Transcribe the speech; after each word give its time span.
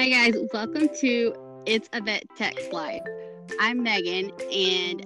Hi, 0.00 0.08
guys. 0.08 0.34
Welcome 0.54 0.88
to 1.00 1.34
It's 1.66 1.90
a 1.92 2.00
Vet 2.00 2.24
Tech 2.34 2.54
Life. 2.72 3.02
I'm 3.60 3.82
Megan, 3.82 4.32
and 4.50 5.04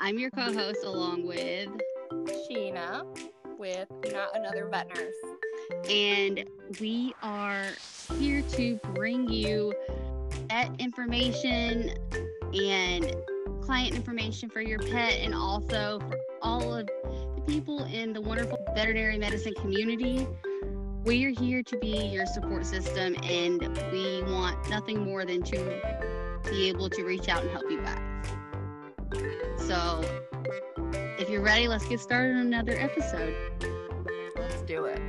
I'm 0.00 0.20
your 0.20 0.30
co 0.30 0.52
host 0.52 0.84
along 0.84 1.26
with 1.26 1.68
Sheena 2.46 3.04
with 3.58 3.88
Not 4.12 4.28
Another 4.36 4.68
Vet 4.68 4.86
Nurse. 4.94 5.90
And 5.90 6.48
we 6.80 7.12
are 7.24 7.70
here 8.20 8.42
to 8.52 8.78
bring 8.94 9.28
you 9.28 9.74
vet 10.48 10.70
information 10.78 11.90
and 12.54 13.12
client 13.62 13.96
information 13.96 14.48
for 14.48 14.60
your 14.60 14.78
pet, 14.78 15.14
and 15.14 15.34
also 15.34 15.98
for 16.08 16.20
all 16.40 16.72
of 16.72 16.86
the 16.86 17.42
people 17.48 17.82
in 17.86 18.12
the 18.12 18.20
wonderful 18.20 18.58
veterinary 18.76 19.18
medicine 19.18 19.54
community. 19.54 20.24
We 21.04 21.24
are 21.24 21.30
here 21.30 21.62
to 21.62 21.78
be 21.78 21.96
your 22.08 22.26
support 22.26 22.66
system, 22.66 23.16
and 23.22 23.60
we 23.90 24.22
want 24.24 24.68
nothing 24.68 25.02
more 25.02 25.24
than 25.24 25.42
to 25.44 25.80
be 26.44 26.68
able 26.68 26.90
to 26.90 27.04
reach 27.04 27.26
out 27.28 27.42
and 27.42 27.50
help 27.50 27.70
you 27.70 27.80
guys. 27.80 27.98
So, 29.66 30.04
if 31.18 31.30
you're 31.30 31.40
ready, 31.40 31.68
let's 31.68 31.86
get 31.86 32.00
started 32.00 32.36
on 32.36 32.42
another 32.42 32.78
episode. 32.78 33.34
Let's 34.36 34.60
do 34.62 34.84
it. 34.84 35.00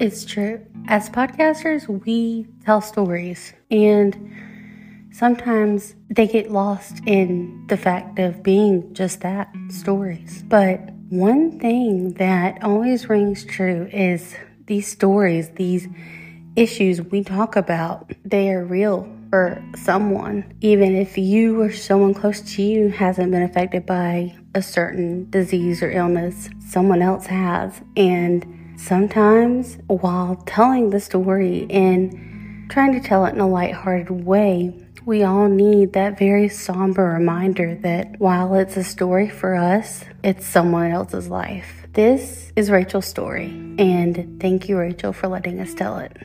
It's 0.00 0.24
true. 0.24 0.71
As 0.88 1.08
podcasters, 1.08 1.88
we 2.04 2.46
tell 2.64 2.80
stories, 2.80 3.54
and 3.70 4.34
sometimes 5.12 5.94
they 6.10 6.26
get 6.26 6.50
lost 6.50 7.00
in 7.06 7.66
the 7.68 7.76
fact 7.76 8.18
of 8.18 8.42
being 8.42 8.92
just 8.92 9.20
that 9.20 9.48
stories. 9.70 10.42
But 10.42 10.80
one 11.08 11.58
thing 11.60 12.14
that 12.14 12.62
always 12.64 13.08
rings 13.08 13.44
true 13.44 13.88
is 13.92 14.34
these 14.66 14.88
stories, 14.88 15.50
these 15.50 15.86
issues 16.56 17.00
we 17.00 17.22
talk 17.22 17.54
about, 17.54 18.12
they 18.24 18.50
are 18.50 18.64
real 18.64 19.08
for 19.30 19.62
someone. 19.76 20.52
Even 20.60 20.96
if 20.96 21.16
you 21.16 21.60
or 21.60 21.72
someone 21.72 22.12
close 22.12 22.40
to 22.54 22.62
you 22.62 22.88
hasn't 22.88 23.30
been 23.30 23.42
affected 23.42 23.86
by 23.86 24.36
a 24.54 24.60
certain 24.60 25.30
disease 25.30 25.82
or 25.82 25.90
illness, 25.90 26.50
someone 26.68 27.00
else 27.02 27.26
has. 27.26 27.80
And 27.96 28.61
Sometimes, 28.82 29.78
while 29.86 30.34
telling 30.44 30.90
the 30.90 30.98
story 30.98 31.68
and 31.70 32.68
trying 32.68 32.92
to 32.92 33.00
tell 33.00 33.24
it 33.26 33.32
in 33.32 33.38
a 33.38 33.48
lighthearted 33.48 34.10
way, 34.10 34.76
we 35.06 35.22
all 35.22 35.48
need 35.48 35.92
that 35.92 36.18
very 36.18 36.48
somber 36.48 37.04
reminder 37.04 37.76
that 37.76 38.18
while 38.18 38.56
it's 38.56 38.76
a 38.76 38.82
story 38.82 39.28
for 39.28 39.54
us, 39.54 40.04
it's 40.24 40.44
someone 40.44 40.90
else's 40.90 41.28
life. 41.28 41.86
This 41.92 42.52
is 42.56 42.72
Rachel's 42.72 43.06
story, 43.06 43.50
and 43.78 44.40
thank 44.40 44.68
you, 44.68 44.76
Rachel, 44.76 45.12
for 45.12 45.28
letting 45.28 45.60
us 45.60 45.74
tell 45.74 45.98
it. 45.98 46.16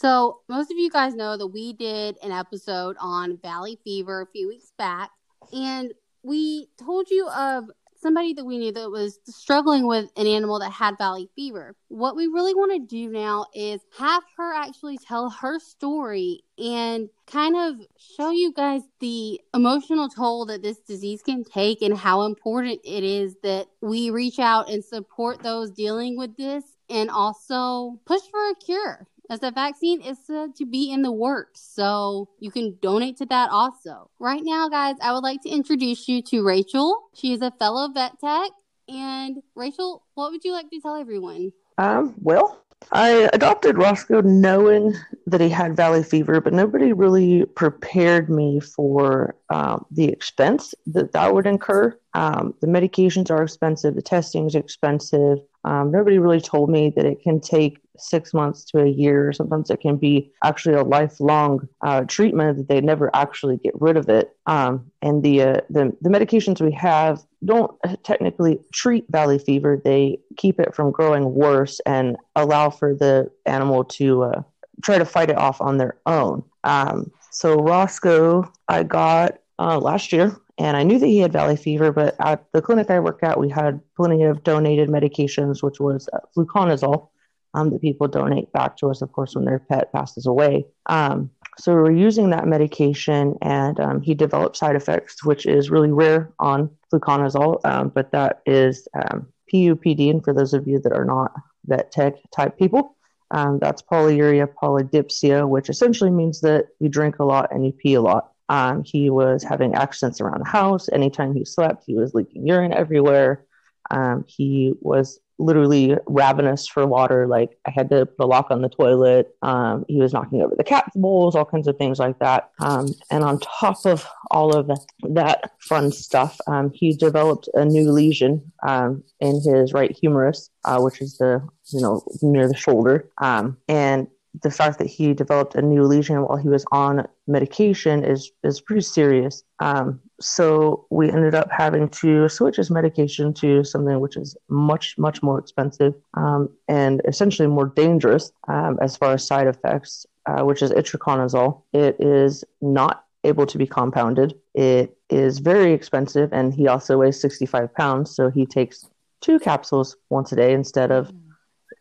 So, 0.00 0.40
most 0.48 0.70
of 0.70 0.78
you 0.78 0.88
guys 0.88 1.14
know 1.14 1.36
that 1.36 1.48
we 1.48 1.74
did 1.74 2.16
an 2.22 2.32
episode 2.32 2.96
on 2.98 3.36
valley 3.36 3.78
fever 3.84 4.22
a 4.22 4.26
few 4.26 4.48
weeks 4.48 4.72
back, 4.78 5.10
and 5.52 5.92
we 6.22 6.68
told 6.82 7.10
you 7.10 7.28
of 7.28 7.64
somebody 8.00 8.32
that 8.32 8.46
we 8.46 8.56
knew 8.56 8.72
that 8.72 8.90
was 8.90 9.18
struggling 9.26 9.86
with 9.86 10.10
an 10.16 10.26
animal 10.26 10.58
that 10.60 10.70
had 10.70 10.96
valley 10.96 11.28
fever. 11.36 11.76
What 11.88 12.16
we 12.16 12.28
really 12.28 12.54
want 12.54 12.72
to 12.72 12.78
do 12.78 13.10
now 13.10 13.44
is 13.54 13.82
have 13.98 14.22
her 14.38 14.54
actually 14.54 14.96
tell 14.96 15.28
her 15.28 15.58
story 15.58 16.44
and 16.56 17.10
kind 17.26 17.54
of 17.54 17.86
show 17.98 18.30
you 18.30 18.54
guys 18.54 18.80
the 19.00 19.38
emotional 19.52 20.08
toll 20.08 20.46
that 20.46 20.62
this 20.62 20.78
disease 20.78 21.20
can 21.20 21.44
take 21.44 21.82
and 21.82 21.94
how 21.94 22.22
important 22.22 22.80
it 22.84 23.04
is 23.04 23.36
that 23.42 23.66
we 23.82 24.08
reach 24.08 24.38
out 24.38 24.70
and 24.70 24.82
support 24.82 25.42
those 25.42 25.70
dealing 25.70 26.16
with 26.16 26.38
this 26.38 26.64
and 26.88 27.08
also 27.08 28.00
push 28.04 28.22
for 28.30 28.50
a 28.50 28.54
cure 28.54 29.06
as 29.30 29.40
the 29.40 29.52
vaccine 29.52 30.02
is 30.02 30.18
said 30.26 30.56
to 30.56 30.66
be 30.66 30.90
in 30.90 31.02
the 31.02 31.12
works. 31.12 31.60
So 31.72 32.28
you 32.40 32.50
can 32.50 32.76
donate 32.82 33.16
to 33.18 33.26
that 33.26 33.50
also. 33.50 34.10
Right 34.18 34.42
now, 34.42 34.68
guys, 34.68 34.96
I 35.00 35.12
would 35.12 35.22
like 35.22 35.40
to 35.42 35.48
introduce 35.48 36.08
you 36.08 36.20
to 36.22 36.42
Rachel. 36.42 37.08
She 37.14 37.32
is 37.32 37.40
a 37.40 37.52
fellow 37.52 37.88
vet 37.92 38.18
tech. 38.20 38.50
And 38.88 39.36
Rachel, 39.54 40.02
what 40.14 40.32
would 40.32 40.44
you 40.44 40.52
like 40.52 40.68
to 40.70 40.80
tell 40.80 40.96
everyone? 40.96 41.52
Um, 41.78 42.14
well, 42.18 42.60
I 42.92 43.28
adopted 43.32 43.78
Roscoe 43.78 44.22
knowing 44.22 44.96
that 45.26 45.40
he 45.40 45.48
had 45.48 45.76
valley 45.76 46.02
fever, 46.02 46.40
but 46.40 46.52
nobody 46.52 46.92
really 46.92 47.44
prepared 47.44 48.28
me 48.28 48.58
for 48.58 49.36
um, 49.50 49.86
the 49.92 50.06
expense 50.06 50.74
that 50.86 51.12
that 51.12 51.32
would 51.32 51.46
incur. 51.46 51.96
Um, 52.14 52.54
the 52.60 52.66
medications 52.66 53.30
are 53.30 53.42
expensive, 53.42 53.94
the 53.94 54.02
testing 54.02 54.46
is 54.46 54.56
expensive. 54.56 55.38
Um, 55.64 55.90
nobody 55.90 56.18
really 56.18 56.40
told 56.40 56.70
me 56.70 56.90
that 56.96 57.04
it 57.04 57.22
can 57.22 57.40
take 57.40 57.78
six 57.98 58.32
months 58.32 58.64
to 58.64 58.80
a 58.80 58.88
year. 58.88 59.32
Sometimes 59.32 59.70
it 59.70 59.80
can 59.80 59.96
be 59.96 60.32
actually 60.42 60.74
a 60.74 60.82
lifelong 60.82 61.68
uh, 61.82 62.02
treatment 62.02 62.56
that 62.56 62.68
they 62.68 62.80
never 62.80 63.14
actually 63.14 63.58
get 63.58 63.74
rid 63.80 63.96
of 63.96 64.08
it. 64.08 64.36
Um, 64.46 64.90
and 65.02 65.22
the, 65.22 65.42
uh, 65.42 65.60
the 65.68 65.96
the 66.00 66.08
medications 66.08 66.60
we 66.60 66.72
have 66.72 67.22
don't 67.44 67.72
technically 68.02 68.60
treat 68.72 69.04
valley 69.10 69.38
fever. 69.38 69.80
They 69.82 70.18
keep 70.36 70.58
it 70.60 70.74
from 70.74 70.90
growing 70.90 71.34
worse 71.34 71.80
and 71.86 72.16
allow 72.36 72.70
for 72.70 72.94
the 72.94 73.30
animal 73.46 73.84
to 73.84 74.22
uh, 74.22 74.42
try 74.82 74.98
to 74.98 75.04
fight 75.04 75.30
it 75.30 75.36
off 75.36 75.60
on 75.60 75.78
their 75.78 75.98
own. 76.06 76.42
Um, 76.64 77.10
so 77.30 77.56
Roscoe, 77.56 78.50
I 78.68 78.82
got 78.82 79.38
uh, 79.58 79.78
last 79.78 80.12
year 80.12 80.36
and 80.60 80.76
I 80.76 80.82
knew 80.82 80.98
that 80.98 81.06
he 81.06 81.20
had 81.20 81.32
valley 81.32 81.56
fever, 81.56 81.90
but 81.90 82.14
at 82.20 82.44
the 82.52 82.60
clinic 82.60 82.90
I 82.90 83.00
work 83.00 83.22
at, 83.22 83.40
we 83.40 83.48
had 83.48 83.80
plenty 83.96 84.24
of 84.24 84.44
donated 84.44 84.90
medications, 84.90 85.62
which 85.62 85.80
was 85.80 86.06
uh, 86.12 86.18
fluconazole 86.36 87.08
um, 87.54 87.70
that 87.70 87.80
people 87.80 88.08
donate 88.08 88.52
back 88.52 88.76
to 88.76 88.90
us, 88.90 89.00
of 89.00 89.10
course, 89.12 89.34
when 89.34 89.46
their 89.46 89.58
pet 89.58 89.90
passes 89.90 90.26
away. 90.26 90.66
Um, 90.84 91.30
so 91.58 91.74
we 91.74 91.80
were 91.80 91.90
using 91.90 92.28
that 92.30 92.46
medication, 92.46 93.36
and 93.40 93.80
um, 93.80 94.02
he 94.02 94.12
developed 94.12 94.58
side 94.58 94.76
effects, 94.76 95.24
which 95.24 95.46
is 95.46 95.70
really 95.70 95.92
rare 95.92 96.30
on 96.38 96.68
fluconazole, 96.92 97.64
um, 97.64 97.88
but 97.88 98.12
that 98.12 98.42
is 98.44 98.86
um, 98.94 99.28
PUPD. 99.50 100.10
And 100.10 100.22
for 100.22 100.34
those 100.34 100.52
of 100.52 100.68
you 100.68 100.78
that 100.80 100.92
are 100.92 101.06
not 101.06 101.32
vet 101.64 101.90
tech 101.90 102.16
type 102.36 102.58
people, 102.58 102.96
um, 103.30 103.58
that's 103.60 103.80
polyuria 103.80 104.46
polydipsia, 104.62 105.48
which 105.48 105.70
essentially 105.70 106.10
means 106.10 106.42
that 106.42 106.66
you 106.80 106.90
drink 106.90 107.18
a 107.18 107.24
lot 107.24 107.50
and 107.50 107.64
you 107.64 107.72
pee 107.72 107.94
a 107.94 108.02
lot. 108.02 108.29
Um, 108.50 108.82
he 108.84 109.10
was 109.10 109.44
having 109.44 109.74
accidents 109.74 110.20
around 110.20 110.40
the 110.40 110.50
house. 110.50 110.88
Anytime 110.92 111.34
he 111.34 111.44
slept, 111.44 111.84
he 111.86 111.94
was 111.94 112.14
leaking 112.14 112.46
urine 112.46 112.74
everywhere. 112.74 113.44
Um, 113.92 114.24
he 114.26 114.74
was 114.80 115.20
literally 115.38 115.96
ravenous 116.06 116.66
for 116.66 116.84
water. 116.84 117.28
Like 117.28 117.56
I 117.64 117.70
had 117.70 117.88
to 117.90 118.06
put 118.06 118.24
a 118.24 118.26
lock 118.26 118.50
on 118.50 118.60
the 118.60 118.68
toilet. 118.68 119.34
Um, 119.42 119.84
he 119.86 120.00
was 120.00 120.12
knocking 120.12 120.42
over 120.42 120.54
the 120.56 120.64
cat 120.64 120.90
bowls, 120.96 121.36
all 121.36 121.44
kinds 121.44 121.68
of 121.68 121.78
things 121.78 122.00
like 122.00 122.18
that. 122.18 122.50
Um, 122.58 122.88
and 123.10 123.22
on 123.22 123.38
top 123.38 123.86
of 123.86 124.04
all 124.32 124.54
of 124.54 124.68
that 125.14 125.52
fun 125.60 125.92
stuff, 125.92 126.36
um, 126.48 126.72
he 126.74 126.92
developed 126.92 127.48
a 127.54 127.64
new 127.64 127.90
lesion 127.90 128.52
um, 128.66 129.04
in 129.20 129.40
his 129.40 129.72
right 129.72 129.96
humerus, 129.96 130.50
uh, 130.64 130.80
which 130.80 131.00
is 131.00 131.18
the 131.18 131.40
you 131.72 131.80
know 131.80 132.02
near 132.20 132.48
the 132.48 132.56
shoulder. 132.56 133.08
Um, 133.22 133.56
and 133.68 134.08
the 134.42 134.50
fact 134.50 134.78
that 134.78 134.86
he 134.86 135.12
developed 135.12 135.54
a 135.54 135.62
new 135.62 135.82
lesion 135.82 136.22
while 136.22 136.36
he 136.36 136.48
was 136.48 136.64
on 136.70 137.06
medication 137.26 138.04
is 138.04 138.30
is 138.44 138.60
pretty 138.60 138.82
serious. 138.82 139.42
Um, 139.58 140.00
so 140.20 140.86
we 140.90 141.10
ended 141.10 141.34
up 141.34 141.48
having 141.50 141.88
to 141.88 142.28
switch 142.28 142.56
his 142.56 142.70
medication 142.70 143.34
to 143.34 143.64
something 143.64 143.98
which 144.00 144.16
is 144.16 144.36
much 144.48 144.96
much 144.98 145.22
more 145.22 145.38
expensive 145.38 145.94
um, 146.14 146.48
and 146.68 147.02
essentially 147.06 147.48
more 147.48 147.66
dangerous 147.66 148.32
um, 148.48 148.78
as 148.80 148.96
far 148.96 149.14
as 149.14 149.26
side 149.26 149.48
effects, 149.48 150.06
uh, 150.26 150.42
which 150.44 150.62
is 150.62 150.70
itraconazole. 150.70 151.62
It 151.72 151.96
is 151.98 152.44
not 152.60 153.04
able 153.24 153.46
to 153.46 153.58
be 153.58 153.66
compounded. 153.66 154.34
It 154.54 154.96
is 155.10 155.40
very 155.40 155.72
expensive, 155.72 156.32
and 156.32 156.54
he 156.54 156.68
also 156.68 156.98
weighs 156.98 157.20
65 157.20 157.74
pounds, 157.74 158.14
so 158.14 158.30
he 158.30 158.46
takes 158.46 158.86
two 159.20 159.38
capsules 159.38 159.96
once 160.08 160.32
a 160.32 160.36
day 160.36 160.54
instead 160.54 160.90
of, 160.90 161.12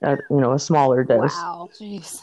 uh, 0.03 0.17
you 0.29 0.41
know, 0.41 0.51
a 0.51 0.59
smaller 0.59 1.05
dose. 1.05 1.33
Wow, 1.35 1.69
jeez 1.79 2.21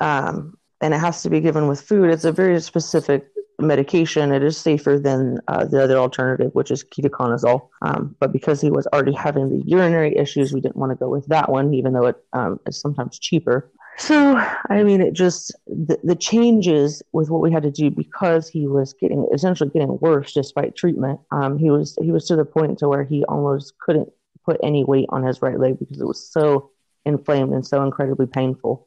um, 0.00 0.56
and 0.80 0.94
it 0.94 0.98
has 0.98 1.22
to 1.22 1.30
be 1.30 1.40
given 1.40 1.68
with 1.68 1.80
food. 1.80 2.10
It's 2.10 2.24
a 2.24 2.32
very 2.32 2.60
specific 2.60 3.26
medication. 3.58 4.32
It 4.32 4.42
is 4.42 4.56
safer 4.56 4.98
than 4.98 5.38
uh, 5.48 5.64
the 5.64 5.82
other 5.82 5.96
alternative, 5.96 6.50
which 6.54 6.70
is 6.70 6.84
ketoconazole. 6.84 7.68
Um, 7.82 8.14
but 8.20 8.32
because 8.32 8.60
he 8.60 8.70
was 8.70 8.86
already 8.88 9.14
having 9.14 9.48
the 9.48 9.64
urinary 9.66 10.16
issues, 10.16 10.52
we 10.52 10.60
didn't 10.60 10.76
want 10.76 10.92
to 10.92 10.96
go 10.96 11.08
with 11.08 11.26
that 11.26 11.50
one, 11.50 11.72
even 11.74 11.92
though 11.92 12.06
it 12.06 12.16
um, 12.32 12.60
is 12.66 12.80
sometimes 12.80 13.18
cheaper. 13.18 13.70
So, 13.98 14.36
I 14.68 14.82
mean, 14.82 15.00
it 15.00 15.14
just 15.14 15.54
the, 15.66 15.98
the 16.04 16.14
changes 16.14 17.02
with 17.12 17.30
what 17.30 17.40
we 17.40 17.50
had 17.50 17.62
to 17.62 17.70
do 17.70 17.90
because 17.90 18.46
he 18.46 18.66
was 18.66 18.92
getting 18.92 19.26
essentially 19.32 19.70
getting 19.70 19.98
worse 20.00 20.34
despite 20.34 20.76
treatment. 20.76 21.18
Um, 21.30 21.56
he 21.56 21.70
was 21.70 21.96
he 22.02 22.12
was 22.12 22.26
to 22.26 22.36
the 22.36 22.44
point 22.44 22.78
to 22.80 22.88
where 22.88 23.04
he 23.04 23.24
almost 23.24 23.72
couldn't 23.78 24.10
put 24.44 24.60
any 24.62 24.84
weight 24.84 25.06
on 25.08 25.24
his 25.24 25.40
right 25.40 25.58
leg 25.58 25.78
because 25.78 25.98
it 25.98 26.06
was 26.06 26.30
so 26.30 26.70
inflamed 27.06 27.54
and 27.54 27.66
so 27.66 27.82
incredibly 27.82 28.26
painful. 28.26 28.86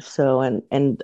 So 0.00 0.40
and 0.40 0.62
and 0.70 1.02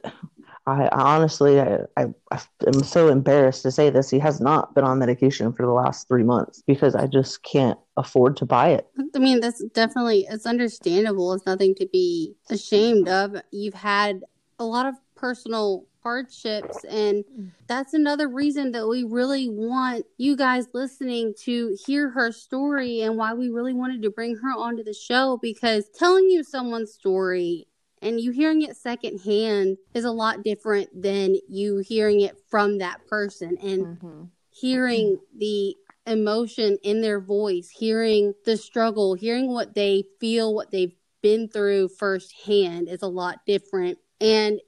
I, 0.67 0.87
I 0.87 1.01
honestly 1.01 1.61
I, 1.61 1.79
I 1.97 2.07
I 2.31 2.41
am 2.67 2.83
so 2.83 3.09
embarrassed 3.09 3.63
to 3.63 3.71
say 3.71 3.91
this. 3.91 4.11
He 4.11 4.19
has 4.19 4.41
not 4.41 4.75
been 4.75 4.85
on 4.85 4.99
medication 4.99 5.53
for 5.53 5.65
the 5.65 5.73
last 5.73 6.09
three 6.09 6.23
months 6.23 6.63
because 6.67 6.95
I 6.95 7.07
just 7.07 7.43
can't 7.43 7.79
afford 7.97 8.37
to 8.39 8.47
buy 8.47 8.71
it. 8.71 8.87
I 9.15 9.19
mean, 9.19 9.41
that's 9.41 9.63
definitely 9.73 10.27
it's 10.29 10.47
understandable. 10.47 11.33
It's 11.33 11.47
nothing 11.47 11.75
to 11.77 11.87
be 11.87 12.35
ashamed 12.51 13.09
of. 13.09 13.37
You've 13.51 13.75
had 13.75 14.23
a 14.59 14.65
lot 14.65 14.87
of 14.87 14.95
personal 15.15 15.87
hardships 16.03 16.83
and 16.85 17.25
that's 17.67 17.93
another 17.93 18.27
reason 18.27 18.73
that 18.73 18.89
we 18.89 19.05
really 19.05 19.49
want 19.49 20.07
you 20.17 20.35
guys 20.35 20.67
listening 20.73 21.35
to 21.39 21.77
hear 21.87 22.09
her 22.09 22.33
story 22.33 23.03
and 23.03 23.19
why 23.19 23.35
we 23.35 23.51
really 23.51 23.75
wanted 23.75 24.01
to 24.01 24.11
bring 24.11 24.35
her 24.37 24.51
onto 24.51 24.83
the 24.83 24.95
show 24.95 25.39
because 25.43 25.91
telling 25.91 26.25
you 26.31 26.43
someone's 26.43 26.93
story 26.93 27.67
and 28.03 28.21
you 28.21 28.31
hearing 28.31 28.63
it 28.63 28.77
secondhand 28.77 29.77
is 29.95 30.05
a 30.05 30.11
lot 30.11 30.43
different 30.43 30.89
than 31.03 31.37
you 31.49 31.79
hearing 31.79 32.21
it 32.21 32.37
from 32.49 32.79
that 32.79 33.07
person 33.07 33.57
and 33.59 33.87
Mhm. 33.87 34.31
hearing 34.51 35.21
the 35.37 35.77
emotion 36.07 36.79
in 36.83 37.01
their 37.01 37.21
voice, 37.21 37.69
hearing 37.69 38.35
the 38.45 38.57
struggle, 38.57 39.15
hearing 39.15 39.49
what 39.49 39.75
they 39.75 40.05
feel, 40.19 40.55
what 40.55 40.71
they've 40.71 40.95
been 41.23 41.49
through 41.49 41.89
firsthand 41.89 42.89
is 42.89 43.03
a 43.03 43.07
lot 43.09 43.45
different. 43.47 43.99
And 44.21 44.61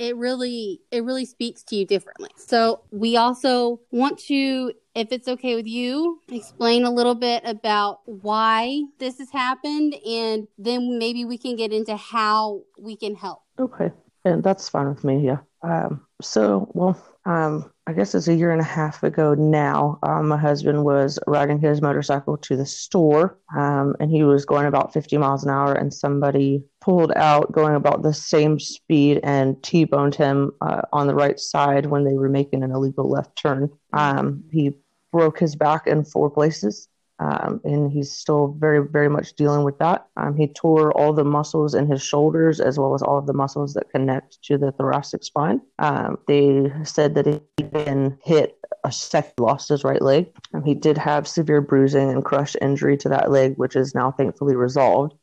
it 0.00 0.16
really 0.16 0.80
it 0.90 1.04
really 1.04 1.26
speaks 1.26 1.62
to 1.64 1.76
you 1.76 1.84
differently. 1.86 2.30
So 2.36 2.80
we 2.90 3.18
also 3.18 3.80
want 3.90 4.18
to 4.20 4.72
if 4.94 5.12
it's 5.12 5.28
okay 5.28 5.54
with 5.54 5.66
you, 5.66 6.20
explain 6.32 6.84
a 6.84 6.90
little 6.90 7.14
bit 7.14 7.42
about 7.44 8.00
why 8.06 8.82
this 8.98 9.18
has 9.18 9.30
happened 9.30 9.94
and 10.04 10.48
then 10.58 10.98
maybe 10.98 11.24
we 11.24 11.38
can 11.38 11.54
get 11.54 11.72
into 11.72 11.96
how 11.96 12.62
we 12.78 12.96
can 12.96 13.14
help. 13.14 13.42
Okay, 13.58 13.92
and 14.24 14.42
that's 14.42 14.68
fine 14.68 14.88
with 14.88 15.04
me. 15.04 15.24
Yeah. 15.24 15.38
Um. 15.62 16.06
So, 16.22 16.70
well, 16.72 17.00
um, 17.26 17.70
I 17.90 17.92
guess 17.92 18.14
it's 18.14 18.28
a 18.28 18.34
year 18.36 18.52
and 18.52 18.60
a 18.60 18.64
half 18.64 19.02
ago 19.02 19.34
now. 19.34 19.98
Um, 20.04 20.28
my 20.28 20.36
husband 20.36 20.84
was 20.84 21.18
riding 21.26 21.58
his 21.58 21.82
motorcycle 21.82 22.36
to 22.36 22.56
the 22.56 22.64
store, 22.64 23.36
um, 23.56 23.96
and 23.98 24.12
he 24.12 24.22
was 24.22 24.44
going 24.44 24.66
about 24.66 24.92
50 24.92 25.18
miles 25.18 25.42
an 25.42 25.50
hour, 25.50 25.74
and 25.74 25.92
somebody 25.92 26.62
pulled 26.80 27.10
out 27.16 27.50
going 27.50 27.74
about 27.74 28.04
the 28.04 28.14
same 28.14 28.60
speed 28.60 29.18
and 29.24 29.60
T-boned 29.64 30.14
him 30.14 30.52
uh, 30.60 30.82
on 30.92 31.08
the 31.08 31.16
right 31.16 31.40
side 31.40 31.86
when 31.86 32.04
they 32.04 32.14
were 32.14 32.28
making 32.28 32.62
an 32.62 32.70
illegal 32.70 33.10
left 33.10 33.34
turn. 33.34 33.68
Um, 33.92 34.44
he 34.52 34.70
broke 35.10 35.40
his 35.40 35.56
back 35.56 35.88
in 35.88 36.04
four 36.04 36.30
places. 36.30 36.86
Um, 37.20 37.60
and 37.64 37.92
he's 37.92 38.10
still 38.10 38.56
very, 38.58 38.86
very 38.86 39.10
much 39.10 39.34
dealing 39.34 39.62
with 39.62 39.78
that. 39.78 40.06
Um, 40.16 40.36
he 40.36 40.48
tore 40.48 40.90
all 40.92 41.12
the 41.12 41.24
muscles 41.24 41.74
in 41.74 41.86
his 41.86 42.02
shoulders 42.02 42.60
as 42.60 42.78
well 42.78 42.94
as 42.94 43.02
all 43.02 43.18
of 43.18 43.26
the 43.26 43.34
muscles 43.34 43.74
that 43.74 43.90
connect 43.90 44.42
to 44.44 44.56
the 44.56 44.72
thoracic 44.72 45.22
spine. 45.22 45.60
Um, 45.78 46.18
they 46.26 46.72
said 46.84 47.14
that 47.16 47.26
he'd 47.26 47.70
been 47.70 48.18
hit 48.24 48.56
a 48.84 48.90
second, 48.90 49.34
lost 49.38 49.68
his 49.68 49.84
right 49.84 50.00
leg. 50.00 50.34
Um, 50.54 50.64
he 50.64 50.74
did 50.74 50.96
have 50.96 51.28
severe 51.28 51.60
bruising 51.60 52.10
and 52.10 52.24
crush 52.24 52.56
injury 52.62 52.96
to 52.98 53.10
that 53.10 53.30
leg, 53.30 53.54
which 53.56 53.76
is 53.76 53.94
now 53.94 54.10
thankfully 54.10 54.56
resolved. 54.56 55.14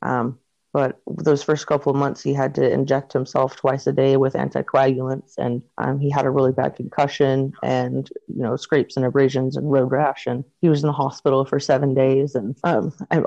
But 0.73 0.99
those 1.07 1.41
first 1.41 1.65
couple 1.65 1.91
of 1.91 1.97
months, 1.97 2.21
he 2.21 2.33
had 2.33 2.53
to 2.55 2.71
inject 2.71 3.13
himself 3.13 3.55
twice 3.55 3.87
a 3.87 3.93
day 3.93 4.17
with 4.17 4.33
anticoagulants, 4.33 5.37
and 5.37 5.61
um, 5.77 5.99
he 5.99 6.09
had 6.09 6.25
a 6.25 6.29
really 6.29 6.51
bad 6.51 6.75
concussion 6.75 7.53
and 7.63 8.09
you 8.27 8.43
know 8.43 8.55
scrapes 8.55 8.97
and 8.97 9.05
abrasions 9.05 9.55
and 9.55 9.71
road 9.71 9.91
rash, 9.91 10.27
and 10.27 10.43
he 10.61 10.69
was 10.69 10.83
in 10.83 10.87
the 10.87 10.93
hospital 10.93 11.45
for 11.45 11.59
seven 11.59 11.93
days. 11.93 12.35
And, 12.35 12.55
um, 12.63 12.93
and 13.11 13.25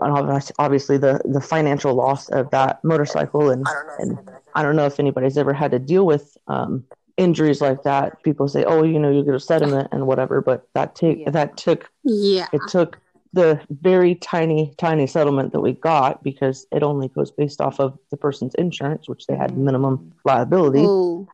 obviously, 0.59 0.99
the 0.99 1.21
the 1.25 1.41
financial 1.41 1.95
loss 1.95 2.29
of 2.29 2.51
that 2.51 2.85
motorcycle, 2.85 3.51
and 3.51 3.67
and 3.99 4.19
I 4.55 4.63
don't 4.63 4.77
know 4.77 4.87
if 4.87 5.01
anybody's 5.01 5.39
ever 5.39 5.53
had 5.53 5.71
to 5.71 5.79
deal 5.79 6.07
with 6.07 6.37
um, 6.47 6.85
injuries 7.17 7.61
like 7.61 7.83
that. 7.85 8.23
People 8.23 8.49
say, 8.49 8.65
"Oh, 8.65 8.83
you 8.83 8.99
know, 8.99 9.11
you 9.11 9.25
get 9.25 9.35
a 9.35 9.41
settlement 9.41 9.89
and 9.93 10.07
whatever," 10.07 10.41
but 10.41 10.69
that 10.75 10.95
take 10.95 11.21
Yeah. 11.21 11.31
that 11.31 11.57
took 11.57 11.91
Yeah. 12.05 12.47
it 12.53 12.61
took 12.69 12.99
the 13.33 13.61
very 13.71 14.17
tiny, 14.17 14.75
tiny 14.77 15.07
settlement 15.07 15.53
that 15.53 15.61
we 15.61 15.73
got 15.73 16.23
because 16.23 16.67
it 16.73 16.83
only 16.83 17.09
goes 17.09 17.31
based 17.31 17.61
off 17.61 17.79
of 17.79 17.99
the 18.11 18.17
person's 18.17 18.55
insurance, 18.57 19.09
which 19.09 19.27
they 19.27 19.37
had 19.37 19.57
minimum 19.57 20.13
liability. 20.25 20.85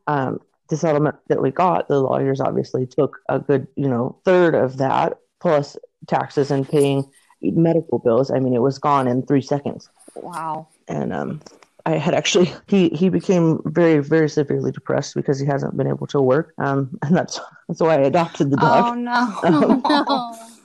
Um, 0.07 0.41
the 0.69 0.77
settlement 0.77 1.17
that 1.29 1.41
we 1.41 1.51
got, 1.51 1.89
the 1.89 2.01
lawyers 2.01 2.41
obviously 2.41 2.87
took 2.87 3.21
a 3.29 3.39
good, 3.39 3.67
you 3.77 3.89
know, 3.89 4.19
third 4.25 4.55
of 4.55 4.79
that 4.79 5.19
plus 5.41 5.77
taxes 6.07 6.51
and 6.51 6.69
paying 6.69 7.05
medical 7.41 7.99
bills. 7.99 8.31
I 8.31 8.41
mean, 8.41 8.55
it 8.55 8.63
was 8.63 8.79
gone 8.79 9.09
in 9.09 9.25
three 9.25 9.43
seconds. 9.43 9.89
Wow. 10.15 10.69
And 10.89 11.13
um, 11.13 11.41
I 11.85 11.93
had 11.93 12.15
actually 12.15 12.53
he 12.67 12.89
he 12.91 13.09
became 13.09 13.61
very 13.65 13.99
very 13.99 14.29
severely 14.29 14.73
depressed 14.73 15.15
because 15.15 15.39
he 15.39 15.47
hasn't 15.47 15.77
been 15.77 15.87
able 15.87 16.07
to 16.09 16.21
work. 16.21 16.53
Um, 16.59 16.99
and 17.03 17.17
that's 17.17 17.41
that's 17.69 17.81
why 17.81 17.95
I 17.95 18.03
adopted 18.03 18.51
the 18.51 18.57
dog 18.57 18.85
Oh 18.87 18.95
no. 18.95 19.41
no. 20.09 20.56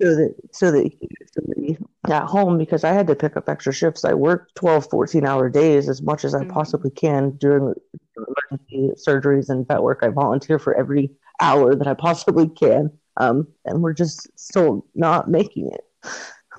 So 0.00 0.14
that 0.14 0.34
so 0.52 0.70
that 0.70 0.82
he 0.82 0.90
could 0.90 1.54
be 1.56 1.78
at 2.08 2.24
home 2.24 2.58
because 2.58 2.84
I 2.84 2.92
had 2.92 3.06
to 3.08 3.14
pick 3.14 3.36
up 3.36 3.48
extra 3.48 3.72
shifts. 3.72 4.04
I 4.04 4.14
work 4.14 4.50
12, 4.54 4.88
14 4.90 5.26
hour 5.26 5.48
days 5.48 5.88
as 5.88 6.02
much 6.02 6.24
as 6.24 6.34
I 6.34 6.44
Mhm. 6.44 6.50
possibly 6.50 6.90
can 6.90 7.30
during 7.32 7.74
emergency 8.16 8.92
surgeries 8.96 9.48
and 9.48 9.66
vet 9.66 9.82
work. 9.82 10.00
I 10.02 10.08
volunteer 10.08 10.58
for 10.58 10.74
every 10.74 11.10
hour 11.40 11.74
that 11.74 11.86
I 11.86 11.94
possibly 11.94 12.48
can. 12.48 12.90
Um, 13.18 13.48
and 13.64 13.82
we're 13.82 13.94
just 13.94 14.28
still 14.38 14.86
not 14.94 15.28
making 15.28 15.70
it. 15.72 15.84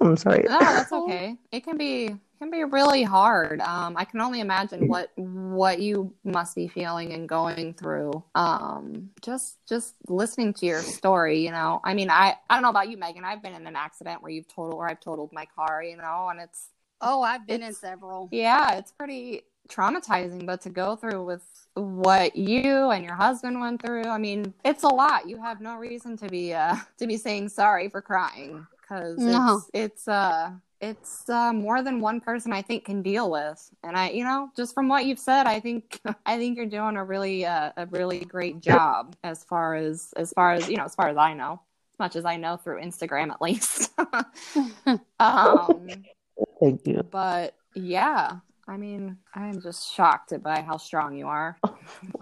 I'm 0.02 0.18
sorry. 0.18 0.46
No, 0.48 0.60
that's 0.60 0.92
okay. 0.94 1.38
It 1.52 1.64
can 1.64 1.78
be 1.78 2.16
can 2.40 2.52
be 2.52 2.64
really 2.64 3.04
hard. 3.04 3.62
Um, 3.62 3.96
I 3.98 4.06
can 4.06 4.22
only 4.22 4.40
imagine 4.42 4.88
what 4.88 5.12
what 5.16 5.80
you 5.80 6.14
must 6.24 6.56
be 6.56 6.68
feeling 6.68 7.14
and 7.14 7.28
going 7.28 7.74
through. 7.74 8.24
Um, 8.36 9.10
just 9.22 9.58
just 9.68 9.96
listening 10.08 10.54
to 10.56 10.66
your 10.66 10.82
story, 10.82 11.44
you 11.44 11.52
know. 11.52 11.82
I 11.84 11.94
mean, 11.94 12.10
I 12.10 12.36
I 12.50 12.56
don't 12.56 12.64
know 12.64 12.70
about 12.70 12.90
you, 12.90 12.98
Megan. 12.98 13.26
I've 13.26 13.42
been 13.42 13.54
in 13.54 13.66
an 13.68 13.76
accident 13.76 14.22
where 14.22 14.32
you've 14.32 14.48
totaled 14.48 14.76
or 14.76 14.90
I've 14.90 15.00
totaled 15.00 15.34
my 15.34 15.46
car, 15.56 15.84
you 15.84 15.98
know, 15.98 16.30
and 16.30 16.40
it's 16.40 16.70
Oh, 17.02 17.22
I've 17.22 17.46
been 17.46 17.62
in 17.62 17.74
several. 17.74 18.28
yeah, 18.32 18.76
it's 18.78 18.92
pretty 18.92 19.44
traumatizing, 19.70 20.46
but 20.46 20.62
to 20.62 20.70
go 20.70 20.96
through 20.96 21.26
with 21.26 21.44
what 21.76 22.36
you 22.36 22.90
and 22.90 23.04
your 23.04 23.14
husband 23.16 23.60
went 23.60 23.82
through, 23.86 24.06
I 24.06 24.18
mean, 24.18 24.54
it's 24.66 24.84
a 24.84 24.88
lot. 24.88 25.30
You 25.30 25.40
have 25.42 25.62
no 25.62 25.76
reason 25.76 26.18
to 26.18 26.28
be 26.28 26.54
uh 26.54 26.76
to 26.98 27.08
be 27.08 27.18
saying 27.18 27.50
sorry 27.50 27.90
for 27.90 28.02
crying 28.02 28.66
because 28.88 29.18
No. 29.20 29.62
it's 29.74 29.92
it's 29.96 30.08
uh 30.08 30.52
it's 30.80 31.28
uh, 31.28 31.52
more 31.54 31.82
than 31.82 32.00
one 32.02 32.22
person 32.22 32.54
I 32.54 32.62
think 32.62 32.86
can 32.86 33.02
deal 33.02 33.32
with, 33.32 33.68
and 33.84 33.98
I, 33.98 34.12
you 34.12 34.24
know, 34.24 34.52
just 34.56 34.76
from 34.76 34.88
what 34.88 35.06
you've 35.06 35.18
said, 35.18 35.48
I 35.48 35.60
think 35.60 36.00
I 36.26 36.38
think 36.38 36.56
you're 36.56 36.68
doing 36.68 36.98
a 36.98 37.04
really 37.04 37.46
uh, 37.46 37.72
a 37.76 37.88
really 37.88 38.20
great 38.20 38.60
job 38.62 39.16
as 39.24 39.44
far 39.44 39.74
as 39.74 40.14
as 40.16 40.32
far 40.34 40.54
as 40.54 40.70
you 40.70 40.78
know, 40.78 40.84
as 40.84 40.94
far 40.94 41.08
as 41.10 41.18
I 41.18 41.34
know, 41.34 41.62
as 41.96 42.00
much 42.00 42.16
as 42.16 42.26
I 42.26 42.38
know 42.38 42.58
through 42.58 42.80
Instagram 42.82 43.32
at 43.32 43.42
least. 43.42 43.92
um, 45.20 45.88
Thank 46.60 46.86
you. 46.86 47.02
but 47.10 47.56
yeah, 47.74 48.34
I 48.68 48.78
mean, 48.78 49.18
I 49.34 49.48
am 49.48 49.60
just 49.62 49.92
shocked 49.96 50.32
by 50.44 50.62
how 50.62 50.78
strong 50.78 51.18
you 51.18 51.28
are. 51.28 51.58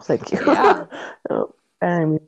Thank 0.04 0.32
you. 0.32 0.40
Yeah. 0.46 0.86
Oh, 1.30 1.54
I 1.82 2.06
mean, 2.06 2.20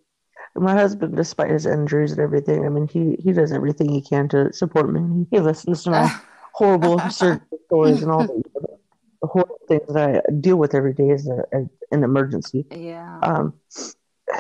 my 0.58 0.74
husband, 0.74 1.16
despite 1.16 1.52
his 1.52 1.66
injuries 1.66 2.12
and 2.12 2.22
everything, 2.22 2.66
I 2.66 2.70
mean, 2.70 2.88
he, 2.88 3.16
he 3.22 3.32
does 3.32 3.52
everything 3.52 3.90
he 3.90 4.02
can 4.02 4.28
to 4.30 4.52
support 4.54 4.92
me. 4.92 5.26
He 5.32 5.40
listens 5.40 5.84
to 5.84 5.92
my 5.92 6.14
horrible 6.54 7.00
surgery 7.10 7.42
stories 7.66 8.02
and 8.02 8.12
all 8.12 8.26
the, 8.26 8.44
the 9.22 9.28
horrible 9.28 9.60
things 9.68 9.94
that 9.94 10.24
I 10.26 10.32
deal 10.40 10.58
with 10.58 10.74
every 10.74 10.94
day 10.94 11.12
as 11.12 11.28
a, 11.28 11.44
as 11.54 11.66
an 11.92 12.04
emergency. 12.04 12.66
yeah. 12.72 13.20
Um, 13.22 13.54